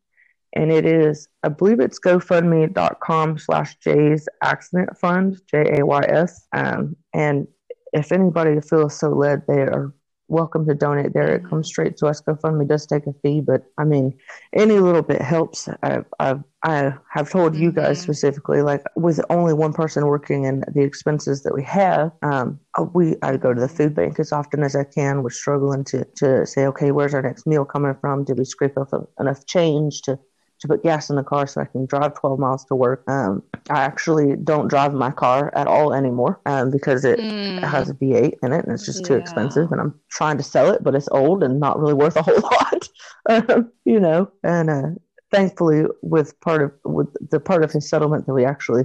and 0.55 0.73
it 0.73 0.87
is. 0.87 1.29
I 1.43 1.49
believe 1.49 1.81
it's 1.81 2.01
GoFundMe.com 2.01 3.39
slash 3.39 3.77
Jay's 3.79 4.29
Accident 4.43 4.97
Fund 4.99 5.41
J 5.51 5.79
A 5.81 5.87
Y 5.87 6.03
S. 6.09 6.47
Um, 6.53 6.97
and 7.15 7.47
if 7.93 8.13
anybody 8.13 8.61
feels 8.61 8.99
so 8.99 9.11
led, 9.11 9.43
they 9.47 9.63
are 9.63 9.93
welcome 10.29 10.67
to 10.67 10.75
donate 10.75 11.15
there. 11.15 11.35
It 11.35 11.49
comes 11.49 11.67
straight 11.69 11.97
to 11.99 12.07
us. 12.07 12.21
GoFundMe 12.21 12.69
does 12.69 12.87
take 12.87 13.07
a 13.07 13.13
fee, 13.23 13.41
but 13.41 13.63
I 13.79 13.85
mean, 13.85 14.15
any 14.53 14.79
little 14.79 15.03
bit 15.03 15.21
helps. 15.23 15.69
I've, 15.83 16.05
I've 16.21 16.43
I 16.65 16.93
have 17.11 17.31
told 17.31 17.55
you 17.55 17.71
guys 17.71 17.99
Mhm. 17.99 18.03
specifically, 18.03 18.63
like 18.63 18.83
with 18.97 19.21
only 19.31 19.55
one 19.55 19.73
person 19.73 20.07
working 20.07 20.45
and 20.47 20.65
the 20.75 20.83
expenses 20.83 21.43
that 21.45 21.55
we 21.55 21.63
have, 21.63 22.13
um, 22.23 22.59
uh, 22.79 22.85
we 22.95 23.17
I 23.23 23.37
go 23.37 23.55
to 23.55 23.61
the 23.61 23.69
food 23.69 23.95
bank 23.95 24.19
as 24.19 24.33
often 24.33 24.63
as 24.65 24.75
I 24.75 24.85
can. 24.85 25.23
We're 25.23 25.31
struggling 25.31 25.85
to 25.85 26.05
to 26.17 26.45
say, 26.47 26.67
okay, 26.67 26.91
where's 26.91 27.15
our 27.15 27.23
next 27.23 27.47
meal 27.47 27.65
coming 27.65 27.95
from? 28.01 28.25
Did 28.25 28.39
we 28.39 28.45
scrape 28.45 28.77
up 28.77 28.89
enough 29.21 29.47
change 29.47 30.03
to 30.03 30.19
to 30.61 30.69
put 30.69 30.83
gas 30.83 31.11
in 31.11 31.17
the 31.17 31.23
car 31.23 31.47
so 31.47 31.61
I 31.61 31.65
can 31.67 31.87
drive 31.87 32.15
12 32.15 32.39
miles 32.39 32.65
to 32.67 32.75
work? 32.75 33.05
Um, 33.09 33.43
I 33.71 33.81
actually 33.83 34.37
don't 34.37 34.69
drive 34.69 34.93
my 34.95 35.11
car 35.11 35.53
at 35.55 35.67
all 35.67 35.95
anymore 35.95 36.41
um, 36.47 36.71
because 36.71 37.05
it 37.05 37.21
Mm. 37.21 37.65
has 37.65 37.89
a 37.89 37.95
V8 37.95 38.35
in 38.43 38.53
it, 38.53 38.65
and 38.65 38.73
it's 38.75 38.85
just 38.85 39.05
too 39.05 39.15
expensive. 39.15 39.73
And 39.73 39.81
I'm 39.81 39.99
trying 40.11 40.37
to 40.39 40.43
sell 40.43 40.71
it, 40.71 40.83
but 40.85 40.95
it's 40.95 41.09
old 41.09 41.43
and 41.43 41.59
not 41.61 41.79
really 41.79 41.95
worth 41.95 42.17
a 42.17 42.23
whole 42.23 42.41
lot, 42.43 42.89
um, 43.29 43.73
you 43.85 44.01
know. 44.01 44.31
And 44.43 44.71
uh, 44.71 44.83
thankfully, 45.31 45.85
with 46.03 46.39
part 46.41 46.63
of 46.63 46.73
with 46.85 47.09
the 47.31 47.41
part 47.41 47.65
of 47.65 47.73
his 47.73 47.89
settlement 47.89 48.27
that 48.27 48.35
we 48.35 48.45
actually 48.45 48.85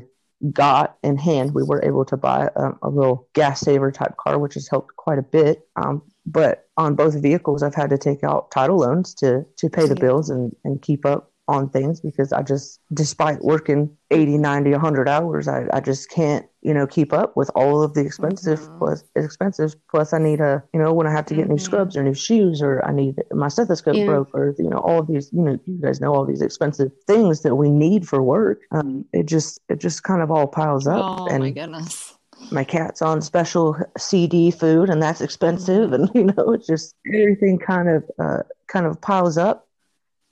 got 0.51 0.97
in 1.03 1.17
hand, 1.17 1.53
we 1.53 1.63
were 1.63 1.83
able 1.83 2.05
to 2.05 2.17
buy 2.17 2.49
um, 2.55 2.77
a 2.81 2.89
little 2.89 3.27
gas 3.33 3.61
saver 3.61 3.91
type 3.91 4.15
car, 4.17 4.39
which 4.39 4.55
has 4.55 4.67
helped 4.67 4.95
quite 4.95 5.19
a 5.19 5.23
bit. 5.23 5.67
Um, 5.75 6.01
but 6.25 6.67
on 6.77 6.95
both 6.95 7.21
vehicles, 7.21 7.63
I've 7.63 7.75
had 7.75 7.89
to 7.91 7.97
take 7.97 8.23
out 8.23 8.51
title 8.51 8.77
loans 8.77 9.13
to 9.15 9.45
to 9.57 9.69
pay 9.69 9.87
the 9.87 9.95
bills 9.95 10.29
and 10.29 10.55
and 10.63 10.81
keep 10.81 11.05
up 11.05 11.32
on 11.47 11.69
things 11.69 11.99
because 11.99 12.31
I 12.31 12.41
just, 12.41 12.79
despite 12.93 13.41
working 13.41 13.95
80, 14.11 14.37
90, 14.37 14.71
100 14.71 15.09
hours, 15.09 15.47
I, 15.47 15.65
I 15.73 15.79
just 15.81 16.09
can't, 16.09 16.45
you 16.61 16.73
know, 16.73 16.87
keep 16.87 17.11
up 17.11 17.35
with 17.35 17.51
all 17.55 17.83
of 17.83 17.93
the 17.93 18.01
expensive 18.01 18.59
Mhm. 18.59 18.77
plus 18.79 19.03
expenses. 19.15 19.75
Plus 19.91 20.13
I 20.13 20.19
need 20.19 20.39
a, 20.39 20.63
you 20.73 20.79
know, 20.79 20.93
when 20.93 21.05
I 21.07 21.11
have 21.11 21.25
to 21.27 21.35
get 21.35 21.49
new 21.49 21.55
Mhm. 21.55 21.59
scrubs 21.61 21.97
or 21.97 22.03
new 22.03 22.13
shoes 22.13 22.61
or 22.61 22.83
I 22.85 22.93
need 22.93 23.21
my 23.31 23.49
stethoscope 23.49 23.97
Yeah. 23.97 24.05
broke 24.05 24.33
or, 24.33 24.55
you 24.57 24.69
know, 24.69 24.77
all 24.77 24.99
of 24.99 25.07
these, 25.07 25.31
you 25.33 25.41
know, 25.41 25.59
you 25.65 25.79
guys 25.81 25.99
know 25.99 26.13
all 26.13 26.25
these 26.25 26.41
expensive 26.41 26.91
things 27.07 27.41
that 27.41 27.55
we 27.55 27.69
need 27.69 28.07
for 28.07 28.23
work. 28.23 28.61
Um, 28.71 29.05
it 29.11 29.25
just, 29.25 29.59
it 29.69 29.79
just 29.79 30.03
kind 30.03 30.21
of 30.21 30.31
all 30.31 30.47
piles 30.47 30.87
up 30.87 31.05
Oh 31.19 31.25
and 31.29 31.43
my 31.43 31.51
goodness. 31.51 32.17
my 32.51 32.63
cat's 32.63 33.01
on 33.01 33.21
special 33.21 33.75
CD 33.97 34.51
food 34.51 34.89
and 34.89 35.01
that's 35.01 35.21
expensive 35.21 35.91
and 35.91 36.09
you 36.15 36.23
know 36.25 36.53
it's 36.53 36.67
just 36.67 36.93
everything 37.07 37.57
kind 37.57 37.89
of 37.89 38.03
uh, 38.19 38.43
kind 38.67 38.85
of 38.85 38.99
piles 39.01 39.37
up 39.37 39.67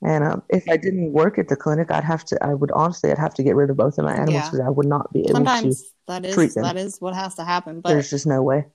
And 0.04 0.24
um, 0.24 0.42
if 0.48 0.68
I 0.68 0.76
didn't 0.76 1.12
work 1.12 1.38
at 1.38 1.48
the 1.48 1.56
clinic, 1.56 1.90
I'd 1.90 2.02
have 2.04 2.24
to. 2.26 2.44
I 2.44 2.54
would 2.54 2.70
honestly, 2.72 3.10
I'd 3.10 3.18
have 3.18 3.34
to 3.34 3.42
get 3.42 3.54
rid 3.54 3.70
of 3.70 3.76
both 3.76 3.98
of 3.98 4.04
my 4.04 4.12
animals 4.14 4.32
Yeah. 4.34 4.44
because 4.50 4.60
I 4.60 4.68
would 4.68 4.86
not 4.86 5.12
be 5.12 5.20
able 5.20 5.28
to. 5.28 5.34
Sometimes 5.36 5.84
that 6.08 6.24
is 6.24 6.34
treat 6.34 6.54
them. 6.54 6.64
that 6.64 6.76
is 6.76 7.00
what 7.00 7.14
has 7.14 7.36
to 7.36 7.44
happen. 7.44 7.80
But 7.80 7.90
There's 7.90 8.10
just 8.10 8.26
no 8.26 8.42
way. 8.42 8.66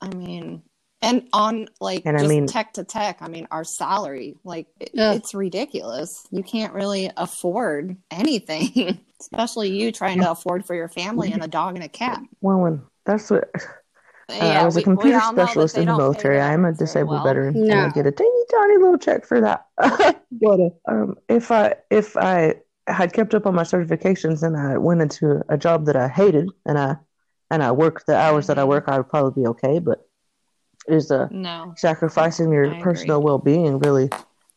I 0.00 0.08
mean, 0.14 0.62
and 1.02 1.28
on 1.32 1.66
like 1.80 2.02
And 2.06 2.16
I 2.16 2.20
just 2.20 2.30
mean- 2.30 2.46
tech 2.46 2.74
to 2.74 2.84
tech, 2.84 3.18
I 3.22 3.28
mean, 3.28 3.48
our 3.50 3.64
salary, 3.64 4.36
like 4.44 4.68
it, 4.78 4.90
it's 4.94 5.34
ridiculous. 5.34 6.24
You 6.30 6.44
can't 6.44 6.72
really 6.74 7.10
afford 7.16 7.96
anything, 8.12 9.00
especially 9.20 9.70
you 9.70 9.90
trying 9.90 10.20
to 10.20 10.30
afford 10.30 10.64
for 10.64 10.74
your 10.76 10.88
family 10.88 11.32
and 11.32 11.42
a 11.42 11.48
dog 11.48 11.74
and 11.74 11.84
a 11.84 11.88
cat. 11.88 12.20
Well, 12.40 12.64
and 12.66 12.82
that's 13.04 13.30
what 13.30 13.50
Uh, 14.28 14.34
Yeah, 14.34 14.62
I 14.62 14.64
was 14.66 14.76
a 14.76 14.78
we- 14.80 14.84
we 14.84 14.84
computer 14.84 15.18
all 15.20 15.32
know 15.32 15.36
that 15.36 15.48
specialist 15.50 15.76
in 15.76 15.86
the 15.86 15.96
military. 15.96 16.40
I 16.40 16.52
am 16.52 16.64
a 16.64 16.72
disabled 16.72 17.10
well. 17.12 17.24
veteran, 17.24 17.56
and 17.56 17.80
I 17.80 17.88
get 17.88 18.06
a 18.06 18.12
teeny 18.12 18.44
tiny 18.50 18.76
little 18.76 18.98
check 18.98 19.24
for 19.24 19.40
that. 19.40 19.66
but 20.32 20.60
um, 20.86 21.16
if 21.28 21.50
I 21.50 21.74
if 21.90 22.16
I 22.16 22.56
had 22.86 23.12
kept 23.12 23.34
up 23.34 23.46
on 23.46 23.54
my 23.54 23.62
certifications 23.64 24.42
and 24.42 24.56
I 24.56 24.78
went 24.78 25.02
into 25.02 25.42
a 25.48 25.56
job 25.58 25.86
that 25.86 25.96
I 25.96 26.08
hated 26.08 26.50
and 26.66 26.78
I 26.78 26.96
and 27.50 27.62
I 27.62 27.72
worked 27.72 28.06
the 28.06 28.16
hours 28.16 28.46
that 28.48 28.58
I 28.58 28.62
Mhm. 28.62 28.68
work, 28.68 28.84
I 28.88 28.98
would 28.98 29.08
probably 29.08 29.42
be 29.42 29.46
okay. 29.48 29.78
But 29.78 30.06
is 30.88 31.10
uh, 31.10 31.28
No, 31.30 31.74
sacrificing 31.76 32.52
your 32.52 32.70
I 32.74 32.80
personal 32.80 33.22
well 33.22 33.38
being 33.38 33.78
really 33.78 34.10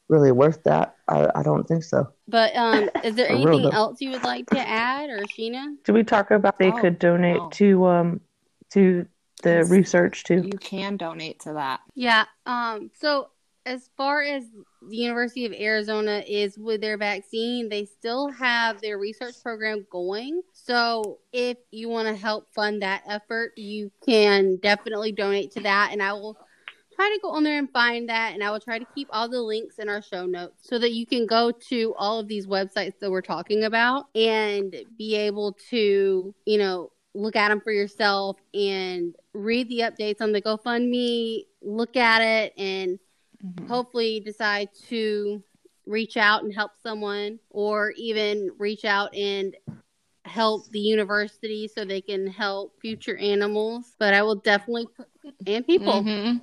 really 0.09 0.31
worth 0.33 0.61
that? 0.63 0.95
I, 1.07 1.29
I 1.35 1.43
don't 1.43 1.65
think 1.65 1.83
so. 1.83 2.09
But 2.27 2.53
um, 2.55 2.89
is 3.03 3.15
there 3.15 3.29
anything 3.29 3.63
though. 3.63 3.69
else 3.69 4.01
you 4.01 4.09
would 4.11 4.23
like 4.23 4.47
to 4.47 4.59
add, 4.59 5.09
or 5.09 5.19
Sheena? 5.25 5.75
Did 5.85 5.93
we 5.93 6.03
talk 6.03 6.31
about 6.31 6.59
they 6.59 6.71
Oh, 6.71 6.77
could 6.81 6.99
donate 6.99 7.37
no. 7.37 7.49
to 7.53 7.85
um 7.85 8.21
to 8.71 9.05
the 9.41 9.49
Yes. 9.57 9.69
research 9.69 10.23
too? 10.23 10.41
you 10.45 10.57
can 10.59 10.97
donate 10.97 11.39
to 11.41 11.53
that. 11.53 11.81
Yeah. 11.95 12.25
Um. 12.45 12.91
So 12.99 13.29
as 13.65 13.89
far 13.95 14.23
as 14.23 14.43
the 14.89 14.95
University 14.95 15.45
of 15.45 15.53
Arizona 15.53 16.23
is 16.27 16.57
with 16.57 16.81
their 16.81 16.97
vaccine, 16.97 17.69
they 17.69 17.85
still 17.85 18.29
have 18.31 18.81
their 18.81 18.97
research 18.97 19.35
program 19.43 19.85
going. 19.91 20.41
So 20.53 21.19
if 21.31 21.57
you 21.69 21.87
want 21.87 22.07
to 22.07 22.15
help 22.15 22.51
fund 22.55 22.81
that 22.81 23.03
effort, 23.07 23.51
you 23.57 23.91
can 24.03 24.57
definitely 24.57 25.11
donate 25.11 25.51
to 25.51 25.59
that, 25.61 25.89
and 25.91 26.01
I 26.01 26.13
will 26.13 26.37
try 26.95 27.09
to 27.09 27.19
go 27.21 27.29
on 27.31 27.43
there 27.43 27.57
and 27.57 27.71
find 27.71 28.09
that 28.09 28.33
and 28.33 28.43
I 28.43 28.51
will 28.51 28.59
try 28.59 28.77
to 28.77 28.85
keep 28.93 29.07
all 29.11 29.29
the 29.29 29.41
links 29.41 29.79
in 29.79 29.87
our 29.89 30.01
show 30.01 30.25
notes 30.25 30.57
so 30.61 30.77
that 30.77 30.91
you 30.91 31.05
can 31.05 31.25
go 31.25 31.49
to 31.69 31.95
all 31.97 32.19
of 32.19 32.27
these 32.27 32.47
websites 32.47 32.99
that 32.99 33.09
we're 33.09 33.21
talking 33.21 33.63
about 33.63 34.05
and 34.13 34.75
be 34.97 35.15
able 35.15 35.53
to, 35.69 36.35
you 36.45 36.57
know, 36.57 36.91
look 37.13 37.35
at 37.35 37.49
them 37.49 37.61
for 37.61 37.71
yourself 37.71 38.37
and 38.53 39.15
read 39.33 39.67
the 39.69 39.79
updates 39.79 40.21
on 40.21 40.31
the 40.31 40.41
GoFundMe, 40.41 41.45
look 41.61 41.95
at 41.97 42.21
it 42.21 42.53
and 42.57 42.99
Mhm. 43.43 43.67
hopefully 43.67 44.19
decide 44.19 44.69
to 44.87 45.43
reach 45.85 46.15
out 46.15 46.43
and 46.43 46.53
help 46.53 46.71
someone 46.81 47.39
or 47.49 47.91
even 47.97 48.49
reach 48.59 48.85
out 48.85 49.13
and 49.15 49.55
help 50.25 50.69
the 50.69 50.79
university 50.79 51.67
so 51.67 51.83
they 51.83 51.99
can 52.01 52.27
help 52.27 52.79
future 52.79 53.17
animals 53.17 53.95
but 53.97 54.13
i 54.13 54.21
will 54.21 54.35
definitely 54.35 54.85
put 54.95 55.07
and 55.47 55.65
people 55.65 56.03
Mhm. 56.03 56.39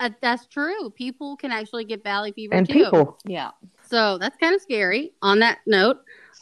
uh, 0.00 0.10
that's 0.20 0.48
true 0.48 0.90
people 0.90 1.36
can 1.36 1.52
actually 1.52 1.84
get 1.84 2.02
valley 2.02 2.32
fever 2.32 2.54
And 2.56 2.66
too 2.66 2.72
people, 2.74 3.18
Yeah. 3.24 3.52
so 3.84 4.18
that's 4.18 4.36
kind 4.38 4.56
of 4.56 4.60
scary 4.60 5.12
on 5.22 5.38
that 5.38 5.60
note 5.68 5.98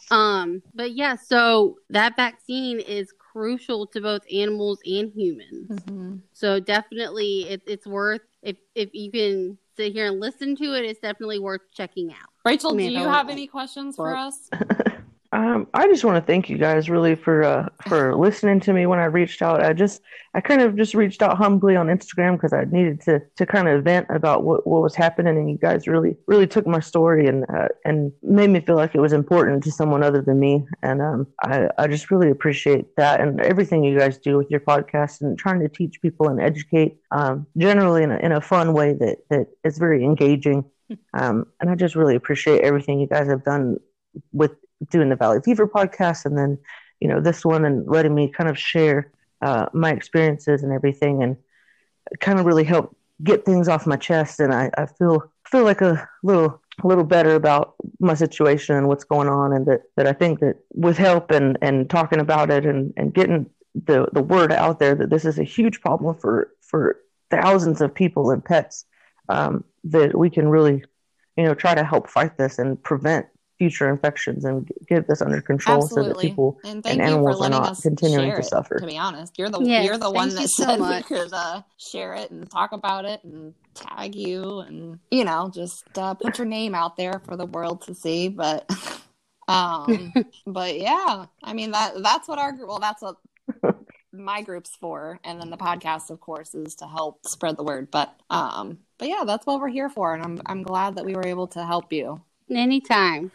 um 0.09 0.63
but 0.73 0.93
yeah 0.93 1.15
so 1.15 1.77
that 1.91 2.15
vaccine 2.15 2.79
is 2.79 3.13
crucial 3.31 3.87
to 3.87 4.01
both 4.01 4.21
animals 4.33 4.79
and 4.85 5.11
humans 5.15 5.69
Mhm. 5.69 6.21
so 6.33 6.59
definitely, 6.59 7.43
it, 7.49 7.61
it's 7.67 7.87
worth 7.87 8.21
if 8.41 8.57
if 8.75 8.89
you 8.93 9.11
can 9.11 9.57
sit 9.77 9.93
here 9.93 10.07
and 10.07 10.19
listen 10.19 10.55
to 10.57 10.73
it. 10.75 10.85
It's 10.85 10.99
definitely 10.99 11.39
worth 11.39 11.61
checking 11.73 12.11
out. 12.11 12.29
Rachel, 12.45 12.73
I 12.73 12.77
do 12.77 12.91
you 12.91 13.07
have 13.07 13.29
any 13.29 13.47
questions 13.47 13.95
for 13.95 14.15
us? 14.15 14.49
Um, 15.33 15.67
I 15.73 15.87
just 15.87 16.03
want 16.03 16.17
to 16.17 16.29
thank 16.29 16.49
you 16.49 16.57
guys 16.57 16.89
really 16.89 17.15
for 17.15 17.43
uh, 17.43 17.69
for 17.87 18.17
listening 18.17 18.59
to 18.61 18.73
me 18.73 18.85
when 18.85 18.99
I 18.99 19.05
reached 19.05 19.41
out. 19.41 19.63
I 19.63 19.71
just 19.71 20.01
I 20.33 20.41
kind 20.41 20.61
of 20.61 20.75
just 20.75 20.93
reached 20.93 21.21
out 21.21 21.37
humbly 21.37 21.77
on 21.77 21.87
Instagram 21.87 22.33
because 22.33 22.51
I 22.51 22.65
needed 22.65 22.99
to 23.03 23.21
to 23.37 23.45
kind 23.45 23.69
of 23.69 23.85
vent 23.85 24.07
about 24.09 24.43
what, 24.43 24.67
what 24.67 24.81
was 24.81 24.93
happening, 24.93 25.37
and 25.37 25.49
you 25.49 25.57
guys 25.57 25.87
really 25.87 26.17
really 26.27 26.47
took 26.47 26.67
my 26.67 26.81
story 26.81 27.27
and 27.27 27.45
uh, 27.45 27.69
and 27.85 28.11
made 28.21 28.49
me 28.49 28.59
feel 28.59 28.75
like 28.75 28.93
it 28.93 28.99
was 28.99 29.13
important 29.13 29.63
to 29.63 29.71
someone 29.71 30.03
other 30.03 30.21
than 30.21 30.37
me. 30.37 30.65
And 30.83 31.01
um, 31.01 31.27
I 31.41 31.69
I 31.77 31.87
just 31.87 32.11
really 32.11 32.29
appreciate 32.29 32.97
that 32.97 33.21
and 33.21 33.39
everything 33.39 33.85
you 33.85 33.97
guys 33.97 34.17
do 34.17 34.37
with 34.37 34.51
your 34.51 34.59
podcast 34.59 35.21
and 35.21 35.39
trying 35.39 35.61
to 35.61 35.69
teach 35.69 36.01
people 36.01 36.27
and 36.27 36.41
educate 36.41 36.97
um, 37.11 37.47
generally 37.55 38.03
in 38.03 38.11
a, 38.11 38.17
in 38.17 38.33
a 38.33 38.41
fun 38.41 38.73
way 38.73 38.93
that 38.93 39.19
that 39.29 39.47
is 39.63 39.77
very 39.77 40.03
engaging. 40.03 40.65
Um, 41.13 41.45
and 41.61 41.69
I 41.69 41.75
just 41.75 41.95
really 41.95 42.17
appreciate 42.17 42.63
everything 42.63 42.99
you 42.99 43.07
guys 43.07 43.25
have 43.27 43.45
done 43.45 43.77
with 44.33 44.51
doing 44.89 45.09
the 45.09 45.15
Valley 45.15 45.39
Fever 45.43 45.67
podcast 45.67 46.25
and 46.25 46.37
then, 46.37 46.57
you 46.99 47.07
know, 47.07 47.21
this 47.21 47.45
one 47.45 47.65
and 47.65 47.87
letting 47.87 48.15
me 48.15 48.29
kind 48.29 48.49
of 48.49 48.57
share 48.57 49.11
uh, 49.41 49.67
my 49.73 49.91
experiences 49.91 50.63
and 50.63 50.71
everything 50.71 51.23
and 51.23 51.37
kind 52.19 52.39
of 52.39 52.45
really 52.45 52.63
help 52.63 52.95
get 53.23 53.45
things 53.45 53.67
off 53.67 53.87
my 53.87 53.95
chest. 53.95 54.39
And 54.39 54.53
I, 54.53 54.71
I 54.77 54.85
feel 54.85 55.31
feel 55.47 55.63
like 55.63 55.81
a 55.81 56.07
little 56.23 56.61
a 56.83 56.87
little 56.87 57.03
better 57.03 57.35
about 57.35 57.75
my 57.99 58.13
situation 58.13 58.75
and 58.75 58.87
what's 58.87 59.03
going 59.03 59.27
on 59.27 59.53
and 59.53 59.65
that, 59.65 59.81
that 59.95 60.07
I 60.07 60.13
think 60.13 60.39
that 60.39 60.57
with 60.73 60.97
help 60.97 61.31
and, 61.31 61.57
and 61.61 61.89
talking 61.89 62.19
about 62.19 62.49
it 62.49 62.65
and, 62.65 62.93
and 62.97 63.13
getting 63.13 63.49
the, 63.75 64.07
the 64.13 64.21
word 64.23 64.51
out 64.51 64.79
there 64.79 64.95
that 64.95 65.09
this 65.09 65.25
is 65.25 65.39
a 65.39 65.43
huge 65.43 65.81
problem 65.81 66.15
for, 66.15 66.51
for 66.61 66.97
thousands 67.29 67.81
of 67.81 67.93
people 67.93 68.31
and 68.31 68.43
pets, 68.43 68.85
um, 69.29 69.63
that 69.83 70.17
we 70.17 70.29
can 70.29 70.47
really, 70.47 70.83
you 71.37 71.43
know, 71.43 71.53
try 71.53 71.75
to 71.75 71.83
help 71.83 72.09
fight 72.09 72.37
this 72.37 72.59
and 72.59 72.81
prevent 72.81 73.27
future 73.61 73.87
infections 73.87 74.43
and 74.43 74.67
get 74.87 75.07
this 75.07 75.21
under 75.21 75.39
control 75.39 75.87
so 75.87 76.01
that 76.01 76.17
people 76.17 76.59
and 76.63 76.83
thank 76.83 76.99
and 76.99 77.09
animals 77.09 77.39
are 77.39 77.49
not 77.49 77.69
us 77.69 77.81
continuing 77.81 78.29
share 78.29 78.37
to 78.37 78.41
it, 78.41 78.49
suffer. 78.49 78.79
To 78.79 78.87
be 78.87 78.97
honest, 78.97 79.37
you're 79.37 79.51
the 79.51 79.59
Yes, 79.59 79.85
you're 79.85 79.99
the 79.99 80.09
one 80.09 80.29
that 80.29 80.41
you 80.41 80.47
said 80.47 80.79
much. 80.79 81.07
we 81.07 81.15
could 81.15 81.31
uh, 81.31 81.61
share 81.77 82.15
it 82.15 82.31
and 82.31 82.49
talk 82.49 82.71
about 82.71 83.05
it 83.05 83.23
and 83.23 83.53
tag 83.75 84.15
you 84.15 84.61
and 84.61 84.97
you 85.11 85.23
know 85.23 85.51
just 85.53 85.83
uh, 85.95 86.15
put 86.15 86.39
your 86.39 86.47
name 86.47 86.73
out 86.73 86.97
there 86.97 87.21
for 87.23 87.37
the 87.37 87.45
world 87.45 87.83
to 87.83 87.93
see. 87.93 88.29
But 88.29 88.67
um, 89.47 90.11
but 90.47 90.79
yeah, 90.79 91.27
I 91.43 91.53
mean 91.53 91.69
that 91.69 92.01
that's 92.01 92.27
what 92.27 92.39
our 92.39 92.53
group. 92.53 92.67
Well, 92.67 92.79
that's 92.79 93.03
what 93.03 93.17
my 94.11 94.41
group's 94.41 94.75
for, 94.75 95.19
and 95.23 95.39
then 95.39 95.51
the 95.51 95.57
podcast, 95.57 96.09
of 96.09 96.19
course, 96.19 96.55
is 96.55 96.73
to 96.77 96.87
help 96.87 97.27
spread 97.27 97.57
the 97.57 97.63
word. 97.63 97.91
But 97.91 98.11
um, 98.31 98.79
but 98.97 99.07
yeah, 99.07 99.21
that's 99.23 99.45
what 99.45 99.61
we're 99.61 99.69
here 99.69 99.89
for, 99.89 100.15
and 100.15 100.23
I'm 100.23 100.41
I'm 100.47 100.63
glad 100.63 100.95
that 100.95 101.05
we 101.05 101.13
were 101.13 101.27
able 101.27 101.45
to 101.49 101.63
help 101.63 101.93
you. 101.93 102.23
Anytime. 102.51 103.31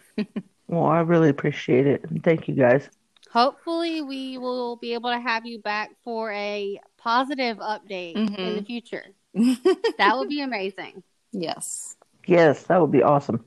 Well, 0.68 0.84
I 0.86 1.00
really 1.00 1.28
appreciate 1.28 1.86
it. 1.86 2.04
And 2.10 2.22
thank 2.22 2.48
you 2.48 2.54
guys. 2.54 2.88
Hopefully, 3.30 4.02
we 4.02 4.38
will 4.38 4.76
be 4.76 4.94
able 4.94 5.10
to 5.10 5.20
have 5.20 5.46
you 5.46 5.60
back 5.60 5.90
for 6.04 6.32
a 6.32 6.80
positive 6.96 7.58
update 7.58 8.14
in 8.14 8.56
the 8.56 8.62
future. 8.62 9.04
That 9.98 10.16
would 10.16 10.28
be 10.28 10.40
amazing. 10.40 11.02
yes. 11.32 11.96
Yes, 12.26 12.64
that 12.64 12.80
would 12.80 12.90
be 12.90 13.02
awesome. 13.02 13.44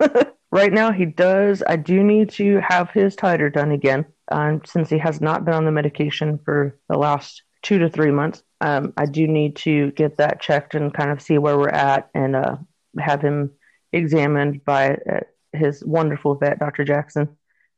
right 0.50 0.72
now, 0.72 0.92
he 0.92 1.04
does. 1.04 1.62
I 1.66 1.76
do 1.76 2.02
need 2.02 2.30
to 2.30 2.60
have 2.66 2.90
his 2.90 3.16
titer 3.16 3.52
done 3.52 3.72
again, 3.72 4.06
um, 4.30 4.62
since 4.64 4.88
he 4.88 4.98
has 4.98 5.20
not 5.20 5.44
been 5.44 5.54
on 5.54 5.64
the 5.64 5.72
medication 5.72 6.38
for 6.44 6.78
the 6.88 6.96
last 6.96 7.42
two 7.62 7.78
to 7.80 7.90
three 7.90 8.10
months. 8.10 8.42
Um, 8.60 8.92
I 8.96 9.06
do 9.06 9.26
need 9.26 9.56
to 9.56 9.90
get 9.92 10.16
that 10.18 10.40
checked 10.40 10.74
and 10.74 10.94
kind 10.94 11.10
of 11.10 11.20
see 11.20 11.36
where 11.38 11.58
we're 11.58 11.68
at, 11.68 12.08
and 12.14 12.36
uh, 12.36 12.56
have 12.98 13.20
him 13.20 13.50
examined 13.92 14.64
by 14.64 14.94
uh, 14.94 15.20
his 15.52 15.84
wonderful 15.84 16.34
vet, 16.34 16.58
Dr. 16.58 16.84
Jackson, 16.84 17.36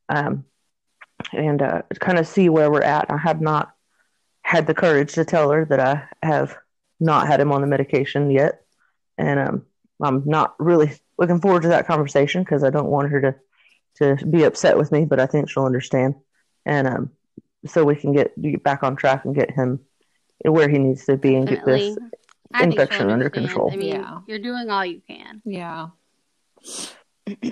um, 0.08 0.44
and 1.32 1.62
uh, 1.62 1.82
kind 2.00 2.18
of 2.18 2.26
see 2.26 2.48
where 2.48 2.70
we're 2.70 2.82
at. 2.82 3.10
I 3.10 3.16
have 3.16 3.40
not 3.40 3.72
had 4.42 4.66
the 4.66 4.74
courage 4.74 5.14
to 5.14 5.24
tell 5.24 5.50
her 5.50 5.64
that 5.64 5.80
I 5.80 6.04
have 6.22 6.56
not 7.00 7.26
had 7.26 7.40
him 7.40 7.52
on 7.52 7.60
the 7.60 7.66
medication 7.66 8.30
yet, 8.30 8.62
and 9.18 9.40
um, 9.40 9.66
I'm 10.02 10.22
not 10.26 10.54
really 10.58 10.92
looking 11.18 11.40
forward 11.40 11.62
to 11.62 11.68
that 11.68 11.86
conversation 11.86 12.42
because 12.42 12.64
I 12.64 12.70
don't 12.70 12.90
want 12.90 13.10
her 13.10 13.20
to 13.20 13.34
to 13.96 14.26
be 14.26 14.42
upset 14.42 14.76
with 14.76 14.90
me, 14.90 15.04
but 15.04 15.20
I 15.20 15.26
think 15.26 15.48
she'll 15.48 15.64
understand, 15.64 16.16
and 16.66 16.86
um, 16.86 17.10
so 17.66 17.84
we 17.84 17.96
can 17.96 18.12
get 18.12 18.40
get 18.40 18.62
back 18.62 18.82
on 18.82 18.96
track 18.96 19.24
and 19.24 19.34
get 19.34 19.50
him 19.50 19.80
where 20.44 20.68
he 20.68 20.78
needs 20.78 21.04
to 21.06 21.16
be 21.16 21.36
and 21.36 21.48
get 21.48 21.64
this. 21.64 21.96
I 22.52 22.64
infection 22.64 23.10
under 23.10 23.30
control. 23.30 23.70
I 23.72 23.76
mean, 23.76 23.88
Yeah. 23.88 24.20
you're 24.28 24.38
doing 24.38 24.70
all 24.70 24.84
you 24.84 25.00
can. 25.08 25.42
Yeah. 25.44 25.88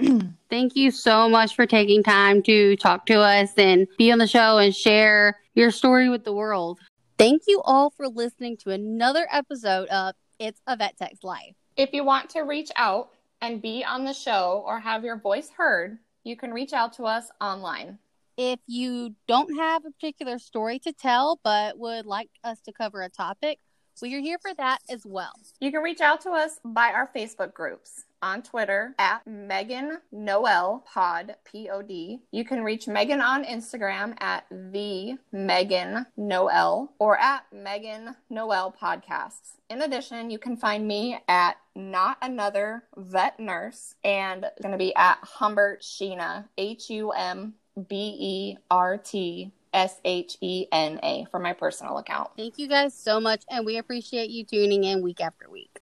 Thank 0.51 0.77
you 0.77 0.91
so 0.91 1.29
much 1.29 1.55
for 1.55 1.67
taking 1.67 2.03
time 2.03 2.43
to 2.43 2.77
talk 2.77 3.07
to 3.07 3.21
us 3.21 3.53
and 3.57 3.87
be 3.97 4.13
on 4.13 4.19
the 4.19 4.27
show 4.27 4.59
and 4.59 4.75
share 4.75 5.39
your 5.55 5.71
story 5.71 6.09
with 6.09 6.25
the 6.25 6.33
world. 6.33 6.79
Thank 7.19 7.43
you 7.47 7.63
all 7.65 7.91
for 7.91 8.09
listening 8.09 8.57
to 8.59 8.71
another 8.71 9.27
episode 9.31 9.89
of 9.89 10.15
It's 10.39 10.61
a 10.67 10.77
Vet 10.77 10.97
Tech's 10.97 11.23
Life. 11.23 11.55
If 11.77 11.93
you 11.93 12.05
want 12.05 12.31
to 12.31 12.41
reach 12.41 12.71
out 12.77 13.11
and 13.41 13.63
be 13.63 13.85
on 13.85 14.05
the 14.05 14.13
show 14.13 14.63
or 14.67 14.79
have 14.79 15.05
your 15.05 15.19
voice 15.19 15.51
heard, 15.57 15.99
you 16.25 16.37
can 16.37 16.53
reach 16.53 16.73
out 16.73 16.93
to 16.95 17.05
us 17.05 17.29
online. 17.41 17.99
If 18.37 18.61
you 18.67 19.15
don't 19.29 19.57
have 19.57 19.85
a 19.85 19.91
particular 19.91 20.39
story 20.39 20.79
to 20.81 20.93
tell 20.93 21.39
but 21.43 21.79
would 21.79 22.07
like 22.07 22.31
us 22.45 22.61
to 22.63 22.73
cover 22.73 23.03
a 23.03 23.09
topic, 23.09 23.59
we 24.01 24.15
are 24.15 24.21
here 24.21 24.39
for 24.41 24.55
that 24.55 24.79
as 24.89 25.03
well. 25.05 25.33
You 25.61 25.71
can 25.71 25.83
reach 25.83 26.01
out 26.01 26.21
to 26.23 26.31
us 26.31 26.61
by 26.65 26.93
our 26.93 27.11
Facebook 27.15 27.53
groups. 27.53 28.05
on 28.23 28.41
Twitter 28.43 28.95
at 28.99 29.27
Megan 29.27 29.99
Noel 30.13 30.85
Pod 30.93 31.35
P 31.45 31.69
O 31.69 31.83
D. 31.83 32.21
You 32.31 32.45
can 32.45 32.63
reach 32.63 32.87
Megan 32.87 33.21
on 33.21 33.45
Instagram 33.45 34.15
at 34.23 34.45
the 34.51 35.17
Megan 35.33 36.07
Noel 36.17 36.93
or 36.99 37.19
at 37.19 37.45
Megan 37.53 38.15
Noel 38.31 38.75
Podcasts. 38.81 39.57
In 39.69 39.83
addition, 39.83 40.31
you 40.31 40.39
can 40.39 40.57
find 40.57 40.87
me 40.87 41.19
at 41.29 41.57
not 41.75 42.19
another 42.23 42.85
vet 42.97 43.41
nurse 43.41 43.95
and 44.05 44.47
going 44.63 44.73
to 44.73 44.79
be 44.79 44.95
at 44.95 45.19
Humbert 45.23 45.83
Sheena 45.83 46.45
H 46.57 46.89
U 46.91 47.11
M 47.11 47.55
B 47.89 48.17
E 48.19 48.57
R 48.71 48.97
T 48.99 49.53
S 49.73 50.01
H 50.05 50.37
E 50.41 50.67
N 50.73 51.01
A 51.03 51.27
for 51.31 51.39
my 51.41 51.53
personal 51.53 51.99
account. 51.99 52.31
Thank 52.37 52.59
you 52.59 52.69
guys 52.69 52.95
so 52.95 53.21
much, 53.21 53.43
and 53.51 53.67
we 53.67 53.79
appreciate 53.79 54.31
you 54.31 54.45
tuning 54.45 54.85
in 54.85 55.03
week 55.03 55.21
after 55.21 55.49
week. 55.51 55.81